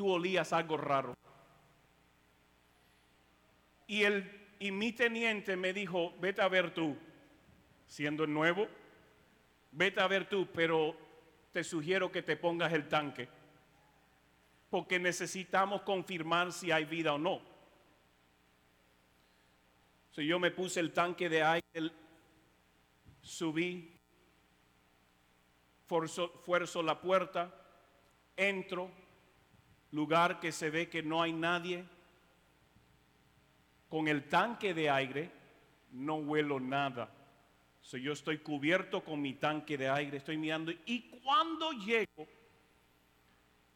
tú 0.00 0.10
olías 0.10 0.54
algo 0.54 0.78
raro. 0.78 1.14
Y, 3.86 4.02
el, 4.04 4.56
y 4.58 4.70
mi 4.70 4.92
teniente 4.92 5.56
me 5.56 5.74
dijo, 5.74 6.14
vete 6.18 6.40
a 6.40 6.48
ver 6.48 6.72
tú, 6.72 6.96
siendo 7.86 8.24
el 8.24 8.32
nuevo, 8.32 8.66
vete 9.72 10.00
a 10.00 10.06
ver 10.06 10.26
tú, 10.26 10.48
pero 10.54 10.96
te 11.52 11.62
sugiero 11.62 12.10
que 12.10 12.22
te 12.22 12.38
pongas 12.38 12.72
el 12.72 12.88
tanque, 12.88 13.28
porque 14.70 14.98
necesitamos 14.98 15.82
confirmar 15.82 16.50
si 16.50 16.70
hay 16.72 16.86
vida 16.86 17.12
o 17.12 17.18
no. 17.18 17.42
Si 20.12 20.26
yo 20.26 20.38
me 20.38 20.50
puse 20.50 20.80
el 20.80 20.94
tanque 20.94 21.28
de 21.28 21.42
aire, 21.42 21.92
subí, 23.20 24.00
fuerzo 25.86 26.82
la 26.82 26.98
puerta, 26.98 27.54
entro, 28.34 28.90
lugar 29.92 30.40
que 30.40 30.52
se 30.52 30.70
ve 30.70 30.88
que 30.88 31.02
no 31.02 31.22
hay 31.22 31.32
nadie. 31.32 31.84
Con 33.88 34.08
el 34.08 34.28
tanque 34.28 34.72
de 34.72 34.88
aire 34.88 35.30
no 35.92 36.16
huelo 36.16 36.60
nada. 36.60 37.10
So, 37.80 37.96
yo 37.96 38.12
estoy 38.12 38.38
cubierto 38.38 39.02
con 39.02 39.20
mi 39.20 39.34
tanque 39.34 39.76
de 39.76 39.88
aire, 39.88 40.18
estoy 40.18 40.36
mirando. 40.36 40.70
Y 40.84 41.08
cuando 41.22 41.72
llego 41.72 42.28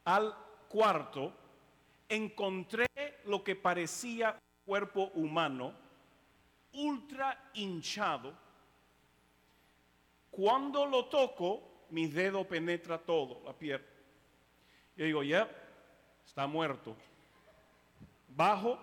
al 0.04 0.36
cuarto, 0.68 1.32
encontré 2.08 2.86
lo 3.24 3.42
que 3.42 3.56
parecía 3.56 4.32
un 4.32 4.64
cuerpo 4.66 5.10
humano, 5.14 5.74
ultra 6.72 7.50
hinchado. 7.54 8.34
Cuando 10.30 10.84
lo 10.84 11.06
toco, 11.06 11.86
mi 11.90 12.06
dedo 12.06 12.46
penetra 12.46 12.98
todo, 12.98 13.42
la 13.44 13.52
piel. 13.52 13.82
Yo 14.96 15.04
digo, 15.04 15.22
ya, 15.22 15.48
está 16.24 16.46
muerto. 16.46 16.96
Bajo 18.28 18.78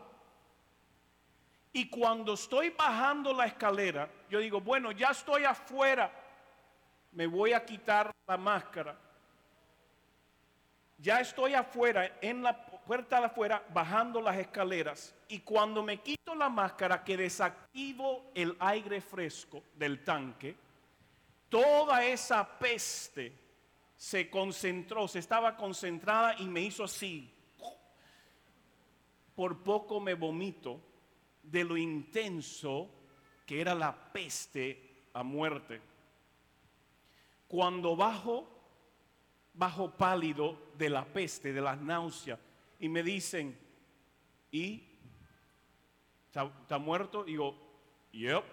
y 1.74 1.90
cuando 1.90 2.34
estoy 2.34 2.70
bajando 2.70 3.34
la 3.34 3.46
escalera, 3.46 4.10
yo 4.30 4.40
digo, 4.40 4.60
bueno, 4.60 4.92
ya 4.92 5.12
estoy 5.12 5.46
afuera, 5.46 6.12
me 7.14 7.28
voy 7.28 7.54
a 7.54 7.66
quitar 7.66 8.12
la 8.28 8.38
máscara. 8.38 8.98
Ya 10.98 11.20
estoy 11.20 11.54
afuera, 11.54 12.18
en 12.22 12.44
la 12.44 12.66
puerta 12.66 13.20
de 13.20 13.26
afuera, 13.26 13.64
bajando 13.74 14.22
las 14.22 14.38
escaleras. 14.38 15.16
Y 15.30 15.40
cuando 15.40 15.82
me 15.82 15.98
quito 16.02 16.36
la 16.36 16.50
máscara, 16.50 17.04
que 17.04 17.18
desactivo 17.18 18.32
el 18.36 18.56
aire 18.60 19.02
fresco 19.02 19.64
del 19.76 20.04
tanque, 20.04 20.56
toda 21.50 22.04
esa 22.04 22.48
peste 22.60 23.41
se 24.02 24.32
concentró, 24.32 25.08
se 25.08 25.20
estaba 25.20 25.56
concentrada 25.56 26.36
y 26.40 26.46
me 26.48 26.62
hizo 26.62 26.84
así. 26.84 27.32
Por 29.36 29.62
poco 29.62 30.00
me 30.00 30.16
vomito 30.16 30.82
de 31.44 31.64
lo 31.64 31.78
intenso 31.78 32.90
que 33.46 33.62
era 33.62 33.76
la 33.76 34.12
peste 34.12 35.04
a 35.14 35.22
muerte. 35.22 35.80
Cuando 37.48 37.96
bajo, 37.96 38.50
bajo 39.54 39.92
pálido 39.92 40.58
de 40.80 40.90
la 40.90 41.06
peste, 41.06 41.54
de 41.54 41.62
las 41.62 41.80
náuseas, 41.80 42.40
y 42.80 42.90
me 42.90 43.04
dicen, 43.04 43.56
¿y? 44.52 44.84
¿Está, 46.26 46.80
muerto? 46.80 47.24
Digo, 47.24 47.56
yep. 48.14 48.44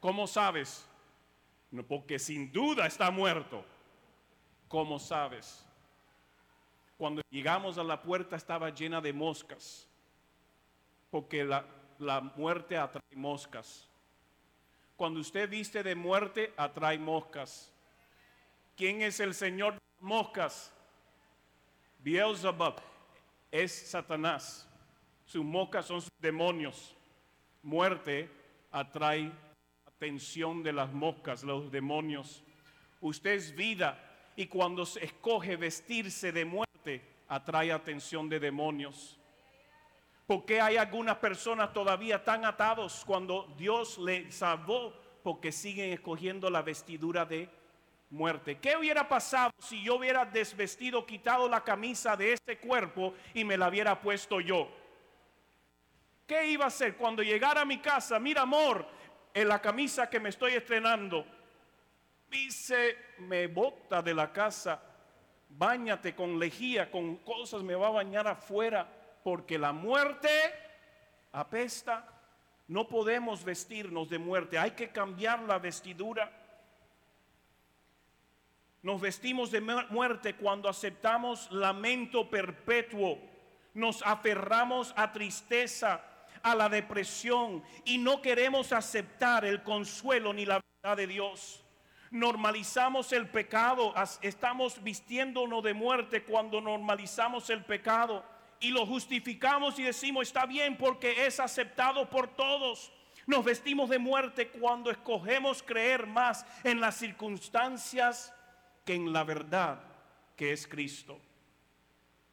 ¿Cómo 0.00 0.26
sabes? 0.26 0.86
No, 1.70 1.82
porque 1.82 2.18
sin 2.18 2.52
duda 2.52 2.86
está 2.86 3.10
muerto. 3.10 3.64
¿Cómo 4.68 4.98
sabes? 4.98 5.64
Cuando 6.96 7.22
llegamos 7.30 7.78
a 7.78 7.84
la 7.84 8.02
puerta 8.02 8.36
estaba 8.36 8.70
llena 8.70 9.00
de 9.00 9.12
moscas 9.12 9.88
porque 11.10 11.44
la, 11.44 11.64
muerte 12.36 12.76
atrae 12.76 13.16
moscas. 13.16 13.88
Cuando 14.96 15.20
usted 15.20 15.48
viste 15.48 15.82
de 15.82 15.94
muerte, 15.94 16.52
atrae 16.56 16.98
moscas. 16.98 17.72
¿Quién 18.76 19.02
es 19.02 19.20
el 19.20 19.34
Señor 19.34 19.74
de 19.74 19.80
moscas? 20.00 20.72
Beelzebub 22.00 22.74
es 23.50 23.72
Satanás. 23.72 24.68
Sus 25.24 25.44
moscas 25.44 25.86
son 25.86 26.00
sus 26.00 26.12
demonios. 26.20 26.94
Muerte 27.62 28.30
atrae 28.70 29.32
atención 29.86 30.62
de 30.62 30.72
las 30.72 30.92
moscas, 30.92 31.42
los 31.42 31.70
demonios. 31.70 32.42
Usted 33.00 33.32
es 33.32 33.54
vida 33.54 34.07
y 34.38 34.46
cuando 34.46 34.86
se 34.86 35.04
escoge 35.04 35.56
vestirse 35.56 36.30
de 36.30 36.44
muerte, 36.44 37.02
atrae 37.26 37.72
atención 37.72 38.28
de 38.28 38.38
demonios. 38.38 39.18
¿Por 40.28 40.44
qué 40.44 40.60
hay 40.60 40.76
algunas 40.76 41.16
personas 41.16 41.72
todavía 41.72 42.22
tan 42.22 42.44
atados 42.44 43.02
cuando 43.04 43.52
Dios 43.58 43.98
le 43.98 44.30
salvó? 44.30 44.94
Porque 45.24 45.50
siguen 45.50 45.92
escogiendo 45.92 46.48
la 46.50 46.62
vestidura 46.62 47.26
de 47.26 47.48
muerte. 48.10 48.58
¿Qué 48.58 48.76
hubiera 48.76 49.08
pasado 49.08 49.50
si 49.58 49.82
yo 49.82 49.96
hubiera 49.96 50.24
desvestido, 50.24 51.04
quitado 51.04 51.48
la 51.48 51.64
camisa 51.64 52.16
de 52.16 52.34
este 52.34 52.58
cuerpo 52.58 53.14
y 53.34 53.42
me 53.42 53.56
la 53.56 53.68
hubiera 53.68 54.00
puesto 54.00 54.40
yo? 54.40 54.68
¿Qué 56.28 56.46
iba 56.46 56.66
a 56.66 56.68
hacer 56.68 56.96
cuando 56.96 57.24
llegara 57.24 57.62
a 57.62 57.64
mi 57.64 57.78
casa? 57.78 58.20
Mira, 58.20 58.42
amor, 58.42 58.86
en 59.34 59.48
la 59.48 59.60
camisa 59.60 60.08
que 60.08 60.20
me 60.20 60.28
estoy 60.28 60.52
estrenando. 60.52 61.26
Dice, 62.30 62.96
me 63.18 63.46
bota 63.46 64.02
de 64.02 64.14
la 64.14 64.32
casa, 64.32 64.82
Báñate 65.48 66.14
con 66.14 66.38
lejía, 66.38 66.90
con 66.90 67.16
cosas, 67.16 67.62
me 67.62 67.74
va 67.74 67.88
a 67.88 67.90
bañar 67.90 68.28
afuera 68.28 68.86
porque 69.24 69.58
la 69.58 69.72
muerte 69.72 70.28
apesta. 71.32 72.06
No 72.68 72.86
podemos 72.86 73.44
vestirnos 73.44 74.10
de 74.10 74.18
muerte, 74.18 74.58
hay 74.58 74.72
que 74.72 74.90
cambiar 74.90 75.40
la 75.40 75.58
vestidura. 75.58 76.30
Nos 78.82 79.00
vestimos 79.00 79.50
de 79.50 79.60
muerte 79.60 80.36
cuando 80.36 80.68
aceptamos 80.68 81.50
lamento 81.50 82.28
perpetuo, 82.28 83.18
nos 83.72 84.02
aferramos 84.02 84.92
a 84.96 85.10
tristeza, 85.12 86.04
a 86.42 86.54
la 86.54 86.68
depresión 86.68 87.64
y 87.84 87.98
no 87.98 88.20
queremos 88.20 88.72
aceptar 88.72 89.46
el 89.46 89.62
consuelo 89.62 90.32
ni 90.32 90.44
la 90.44 90.62
verdad 90.82 90.96
de 90.98 91.06
Dios. 91.06 91.64
Normalizamos 92.10 93.12
el 93.12 93.28
pecado, 93.28 93.94
estamos 94.22 94.82
vistiéndonos 94.82 95.62
de 95.62 95.74
muerte 95.74 96.22
cuando 96.24 96.60
normalizamos 96.60 97.50
el 97.50 97.64
pecado 97.64 98.24
y 98.60 98.70
lo 98.70 98.86
justificamos 98.86 99.78
y 99.78 99.82
decimos 99.82 100.28
está 100.28 100.46
bien 100.46 100.76
porque 100.76 101.26
es 101.26 101.38
aceptado 101.38 102.08
por 102.08 102.28
todos. 102.28 102.92
Nos 103.26 103.44
vestimos 103.44 103.90
de 103.90 103.98
muerte 103.98 104.48
cuando 104.48 104.90
escogemos 104.90 105.62
creer 105.62 106.06
más 106.06 106.46
en 106.64 106.80
las 106.80 106.96
circunstancias 106.96 108.32
que 108.86 108.94
en 108.94 109.12
la 109.12 109.22
verdad 109.22 109.80
que 110.34 110.52
es 110.52 110.66
Cristo. 110.66 111.20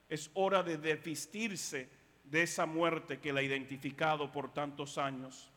Es 0.07 0.31
hora 0.35 0.63
de 0.63 0.77
desvestirse 0.77 1.89
de 2.23 2.43
esa 2.43 2.65
muerte 2.65 3.19
que 3.19 3.33
la 3.33 3.41
ha 3.41 3.43
identificado 3.43 4.31
por 4.31 4.53
tantos 4.53 4.97
años. 4.97 5.51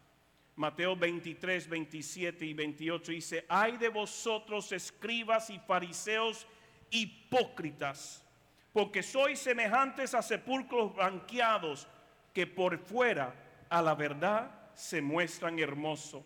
Mateo 0.59 0.97
23, 0.97 1.69
27 1.69 2.45
y 2.45 2.53
28 2.53 3.13
dice, 3.13 3.47
hay 3.49 3.77
de 3.77 3.89
vosotros 3.89 4.73
escribas 4.73 5.51
y 5.51 5.59
fariseos 5.61 6.47
hipócritas 6.91 8.25
porque 8.73 9.03
sois 9.03 9.39
semejantes 9.39 10.15
a 10.15 10.23
sepulcros 10.23 10.95
blanqueados 10.95 11.87
que 12.33 12.47
por 12.47 12.79
fuera 12.79 13.35
a 13.69 13.83
la 13.83 13.95
verdad 13.95 14.51
se 14.75 15.01
muestran 15.01 15.59
hermosos, 15.59 16.23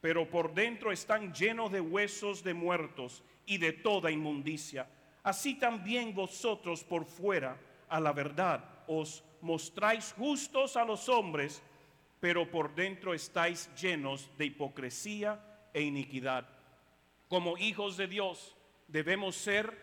pero 0.00 0.28
por 0.28 0.54
dentro 0.54 0.92
están 0.92 1.32
llenos 1.32 1.72
de 1.72 1.80
huesos 1.80 2.44
de 2.44 2.54
muertos 2.54 3.22
y 3.46 3.58
de 3.58 3.72
toda 3.72 4.10
inmundicia. 4.10 4.86
Así 5.22 5.54
también 5.54 6.14
vosotros 6.14 6.84
por 6.84 7.04
fuera 7.04 7.56
a 7.88 8.00
la 8.00 8.12
verdad 8.12 8.64
os 8.86 9.24
mostráis 9.40 10.14
justos 10.16 10.76
a 10.76 10.84
los 10.84 11.08
hombres, 11.08 11.62
pero 12.20 12.50
por 12.50 12.74
dentro 12.74 13.14
estáis 13.14 13.70
llenos 13.74 14.30
de 14.36 14.46
hipocresía 14.46 15.40
e 15.72 15.82
iniquidad. 15.82 16.48
Como 17.28 17.58
hijos 17.58 17.96
de 17.96 18.06
Dios 18.06 18.56
debemos 18.88 19.36
ser 19.36 19.76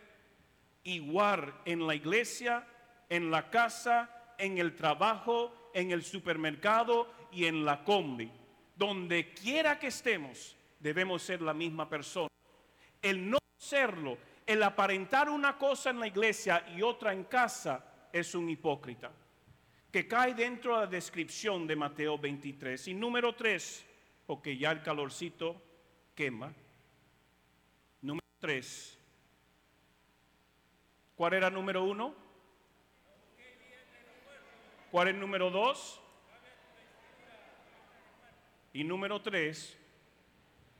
igual 0.84 1.54
en 1.66 1.86
la 1.86 1.96
iglesia, 1.96 2.68
en 3.10 3.32
la 3.32 3.50
casa, 3.50 4.36
en 4.38 4.58
el 4.58 4.76
trabajo, 4.76 5.72
en 5.74 5.92
el 5.92 6.04
supermercado 6.04 7.12
y 7.32 7.46
en 7.46 7.66
la 7.66 7.84
combi. 7.84 8.32
Donde 8.76 9.34
quiera 9.34 9.80
que 9.80 9.88
estemos, 9.88 10.56
debemos 10.80 11.24
ser 11.24 11.42
la 11.42 11.54
misma 11.54 11.88
persona. 11.88 12.30
El 13.02 13.30
no 13.30 13.38
serlo, 13.58 14.18
el 14.46 14.62
aparentar 14.64 15.30
una 15.30 15.58
cosa 15.58 15.92
en 15.92 16.00
la 16.00 16.08
iglesia 16.08 16.66
y 16.76 16.82
otra 16.82 17.14
en 17.14 17.24
casa, 17.26 17.84
es 18.12 18.34
un 18.34 18.50
hipócrita, 18.50 19.12
que 19.96 20.10
cae 20.10 20.34
dentro 20.34 20.76
de 20.76 20.82
la 20.82 20.88
descripción 20.88 21.66
de 21.66 21.74
Mateo 21.74 22.18
23. 22.18 22.90
Y 22.90 22.94
número 22.94 23.34
3, 23.34 23.86
porque 24.28 24.58
ya 24.58 24.72
el 24.74 24.82
calorcito 24.82 25.56
quema. 26.14 26.54
Número 28.02 28.28
3. 28.40 29.00
¿Cuál 31.16 31.34
era 31.36 31.50
número 31.50 31.86
1? 31.86 32.14
¿Cuál 34.92 35.08
es 35.08 35.16
número 35.16 35.50
2? 35.50 36.02
Y 38.74 38.84
número 38.84 39.22
3, 39.22 39.80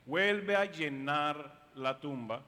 vuelve 0.04 0.56
a 0.56 0.66
llenar 0.66 1.70
la 1.74 1.98
tumba. 1.98 2.44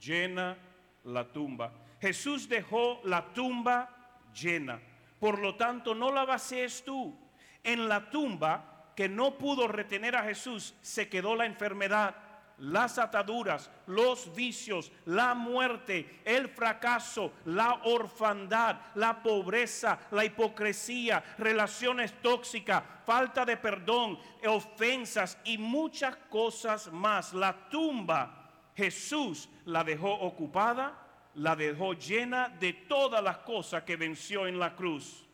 Llena 0.00 0.56
la 1.04 1.30
tumba. 1.30 1.74
Jesús 2.00 2.48
dejó 2.48 3.02
la 3.04 3.34
tumba 3.34 4.18
llena. 4.32 4.80
Por 5.22 5.38
lo 5.38 5.54
tanto, 5.54 5.94
no 5.94 6.10
la 6.10 6.24
vacíes 6.24 6.82
tú. 6.82 7.16
En 7.62 7.88
la 7.88 8.10
tumba 8.10 8.90
que 8.96 9.08
no 9.08 9.38
pudo 9.38 9.68
retener 9.68 10.16
a 10.16 10.24
Jesús, 10.24 10.74
se 10.82 11.08
quedó 11.08 11.36
la 11.36 11.46
enfermedad, 11.46 12.16
las 12.58 12.98
ataduras, 12.98 13.70
los 13.86 14.34
vicios, 14.34 14.90
la 15.04 15.34
muerte, 15.34 16.22
el 16.24 16.48
fracaso, 16.48 17.34
la 17.44 17.82
orfandad, 17.84 18.80
la 18.96 19.22
pobreza, 19.22 19.96
la 20.10 20.24
hipocresía, 20.24 21.22
relaciones 21.38 22.20
tóxicas, 22.20 22.82
falta 23.06 23.44
de 23.44 23.56
perdón, 23.56 24.18
ofensas 24.48 25.38
y 25.44 25.56
muchas 25.56 26.16
cosas 26.30 26.90
más. 26.90 27.32
La 27.32 27.68
tumba 27.68 28.42
Jesús 28.74 29.48
la 29.66 29.84
dejó 29.84 30.12
ocupada 30.12 31.01
la 31.34 31.56
dejó 31.56 31.94
llena 31.94 32.48
de 32.48 32.72
todas 32.72 33.22
las 33.22 33.38
cosas 33.38 33.84
que 33.84 33.96
venció 33.96 34.46
en 34.46 34.58
la 34.58 34.74
cruz. 34.74 35.24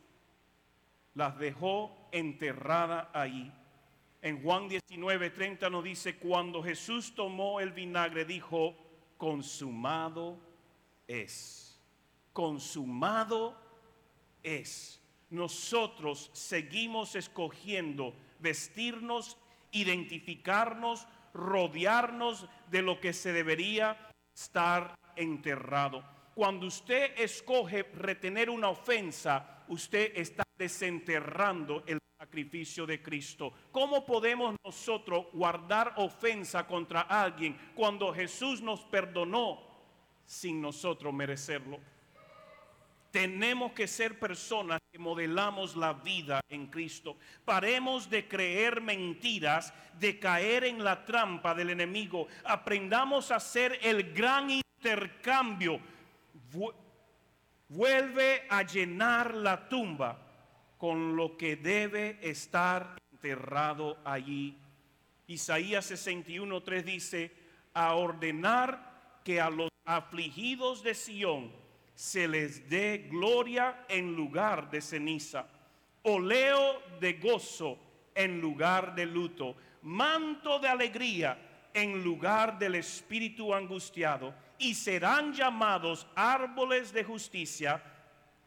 Las 1.15 1.39
dejó 1.39 2.09
enterrada 2.13 3.11
ahí. 3.13 3.53
En 4.23 4.43
Juan 4.43 4.69
19, 4.69 5.31
30 5.31 5.71
nos 5.71 5.85
dice, 5.85 6.17
cuando 6.17 6.63
Jesús 6.63 7.15
tomó 7.15 7.61
el 7.61 7.73
vinagre, 7.73 8.25
dijo, 8.25 8.77
consumado 9.17 10.39
es. 11.07 11.81
Consumado 12.33 13.57
es. 14.43 15.01
Nosotros 15.31 16.31
seguimos 16.33 17.15
escogiendo 17.15 18.15
vestirnos, 18.39 19.37
identificarnos, 19.73 21.07
rodearnos 21.35 22.47
de 22.71 22.83
lo 22.83 23.01
que 23.01 23.13
se 23.13 23.33
debería 23.33 23.97
estar 24.35 24.97
enterrado. 25.19 26.03
Cuando 26.35 26.67
usted 26.67 27.19
escoge 27.19 27.83
retener 27.95 28.49
una 28.49 28.69
ofensa, 28.69 29.65
usted 29.69 30.13
está 30.15 30.45
desenterrando 30.57 31.83
el 31.87 31.99
sacrificio 32.19 32.87
de 32.87 33.03
Cristo. 33.03 33.53
¿Cómo 33.71 34.05
podemos 34.05 34.57
nosotros 34.65 35.27
guardar 35.33 35.95
ofensa 35.97 36.67
contra 36.67 37.03
alguien 37.03 37.57
cuando 37.75 38.13
Jesús 38.13 38.61
nos 38.61 38.81
perdonó 38.85 39.61
sin 40.25 40.61
nosotros 40.61 41.13
merecerlo? 41.13 41.79
Tenemos 43.11 43.73
que 43.73 43.87
ser 43.87 44.19
personas 44.19 44.81
que 44.93 44.99
modelamos 44.99 45.75
la 45.75 45.95
vida 45.95 46.41
en 46.49 46.67
Cristo. 46.67 47.17
Paremos 47.45 48.11
de 48.11 48.29
creer 48.29 48.83
mentiras, 48.83 49.73
de 49.99 50.19
caer 50.19 50.65
en 50.65 50.85
la 50.85 51.05
trampa 51.05 51.55
del 51.55 51.71
enemigo. 51.71 52.29
Aprendamos 52.45 53.31
a 53.31 53.41
ser 53.41 53.79
el 53.83 54.13
gran 54.13 54.51
intercambio. 54.79 55.81
Vuelve 57.69 58.43
a 58.49 58.63
llenar 58.63 59.35
la 59.35 59.69
tumba 59.69 60.19
con 60.79 61.17
lo 61.17 61.37
que 61.37 61.57
debe 61.57 62.19
estar 62.23 62.97
enterrado 63.13 63.99
allí. 64.05 64.57
Isaías 65.27 65.91
61.3 65.91 66.83
dice, 66.83 67.33
a 67.75 67.95
ordenar 67.95 69.21
que 69.25 69.41
a 69.41 69.51
los 69.51 69.69
afligidos 69.85 70.83
de 70.83 70.95
Sión 70.95 71.53
se 71.95 72.27
les 72.29 72.71
dé 72.71 73.09
gloria 73.11 73.85
en 73.89 74.15
lugar 74.15 74.71
de 74.71 74.81
ceniza, 74.81 75.47
oleo 76.03 76.81
de 77.01 77.15
gozo 77.15 77.79
en 78.15 78.41
lugar 78.41 78.95
de 78.95 79.05
luto, 79.05 79.57
manto 79.83 80.59
de 80.61 80.69
alegría 80.69 81.69
en 81.75 82.03
lugar 82.03 82.59
del 82.59 82.77
espíritu 82.77 83.53
angustiado 83.53 84.33
y 84.59 84.75
serán 84.75 85.33
llamados 85.33 86.07
árboles 86.15 86.93
de 86.93 87.05
justicia, 87.05 87.83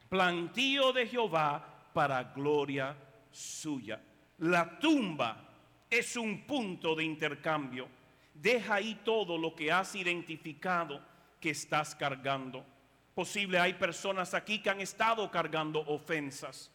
plantío 0.10 0.92
de 0.92 1.08
Jehová 1.08 1.90
para 1.94 2.24
gloria 2.24 2.96
suya. 3.32 4.02
La 4.40 4.80
tumba 4.80 5.50
es 5.90 6.16
un 6.16 6.46
punto 6.46 6.96
de 6.96 7.04
intercambio. 7.04 7.88
Deja 8.34 8.76
ahí 8.76 9.00
todo 9.04 9.38
lo 9.38 9.56
que 9.56 9.72
has 9.72 9.96
identificado 9.96 11.02
que 11.40 11.52
estás 11.52 11.96
cargando. 11.96 12.66
Posible 13.14 13.60
hay 13.60 13.74
personas 13.74 14.34
aquí 14.34 14.60
que 14.60 14.70
han 14.70 14.80
estado 14.80 15.30
cargando 15.30 15.82
ofensas, 15.82 16.72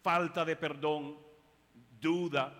falta 0.00 0.44
de 0.44 0.56
perdón, 0.56 1.18
duda, 2.00 2.54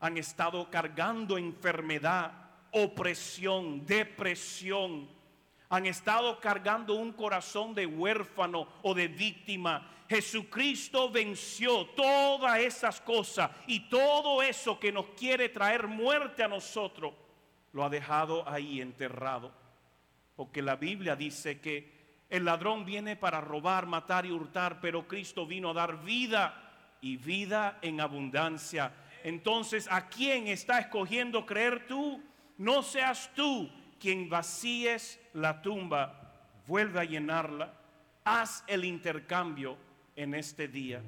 han 0.00 0.16
estado 0.16 0.70
cargando 0.70 1.38
enfermedad, 1.38 2.32
opresión, 2.72 3.84
depresión, 3.86 5.08
han 5.70 5.86
estado 5.86 6.40
cargando 6.40 6.94
un 6.94 7.12
corazón 7.12 7.74
de 7.74 7.86
huérfano 7.86 8.68
o 8.82 8.94
de 8.94 9.08
víctima. 9.08 9.90
Jesucristo 10.08 11.10
venció 11.10 11.86
todas 11.88 12.58
esas 12.60 13.00
cosas 13.00 13.50
y 13.66 13.88
todo 13.88 14.42
eso 14.42 14.80
que 14.80 14.90
nos 14.90 15.06
quiere 15.08 15.50
traer 15.50 15.86
muerte 15.86 16.42
a 16.42 16.48
nosotros, 16.48 17.12
lo 17.72 17.84
ha 17.84 17.90
dejado 17.90 18.48
ahí 18.48 18.80
enterrado. 18.80 19.52
Porque 20.34 20.62
la 20.62 20.76
Biblia 20.76 21.16
dice 21.16 21.60
que 21.60 22.24
el 22.30 22.44
ladrón 22.44 22.84
viene 22.84 23.16
para 23.16 23.40
robar, 23.40 23.86
matar 23.86 24.24
y 24.24 24.32
hurtar, 24.32 24.80
pero 24.80 25.06
Cristo 25.06 25.46
vino 25.46 25.70
a 25.70 25.74
dar 25.74 26.02
vida 26.02 26.96
y 27.02 27.16
vida 27.16 27.78
en 27.82 28.00
abundancia. 28.00 28.92
Entonces, 29.24 29.86
¿a 29.90 30.08
quién 30.08 30.46
está 30.46 30.78
escogiendo 30.78 31.44
creer 31.44 31.86
tú? 31.86 32.22
No 32.56 32.82
seas 32.82 33.30
tú 33.34 33.70
quien 33.98 34.28
vacíes 34.28 35.20
la 35.32 35.62
tumba, 35.62 36.32
vuelve 36.66 37.00
a 37.00 37.04
llenarla. 37.04 37.74
Haz 38.24 38.64
el 38.66 38.84
intercambio 38.84 39.76
en 40.16 40.34
este 40.34 40.68
día. 40.68 41.02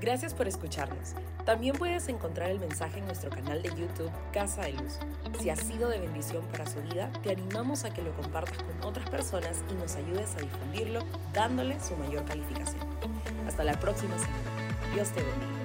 Gracias 0.00 0.32
por 0.32 0.46
escucharnos. 0.46 1.14
También 1.44 1.74
puedes 1.76 2.08
encontrar 2.08 2.50
el 2.50 2.60
mensaje 2.60 2.98
en 2.98 3.06
nuestro 3.06 3.30
canal 3.30 3.62
de 3.62 3.70
YouTube 3.70 4.12
Casa 4.32 4.62
de 4.62 4.74
Luz. 4.74 4.98
Si 5.40 5.50
ha 5.50 5.56
sido 5.56 5.88
de 5.88 5.98
bendición 5.98 6.46
para 6.48 6.66
su 6.66 6.80
vida, 6.82 7.10
te 7.22 7.32
animamos 7.32 7.84
a 7.84 7.92
que 7.92 8.02
lo 8.02 8.14
compartas 8.14 8.62
con 8.62 8.84
otras 8.84 9.08
personas 9.08 9.64
y 9.70 9.74
nos 9.74 9.96
ayudes 9.96 10.34
a 10.36 10.40
difundirlo 10.40 11.04
dándole 11.32 11.80
su 11.80 11.96
mayor 11.96 12.24
calificación. 12.26 12.86
Hasta 13.46 13.64
la 13.64 13.78
próxima 13.80 14.16
semana. 14.18 14.92
Dios 14.94 15.08
te 15.10 15.22
bendiga. 15.22 15.57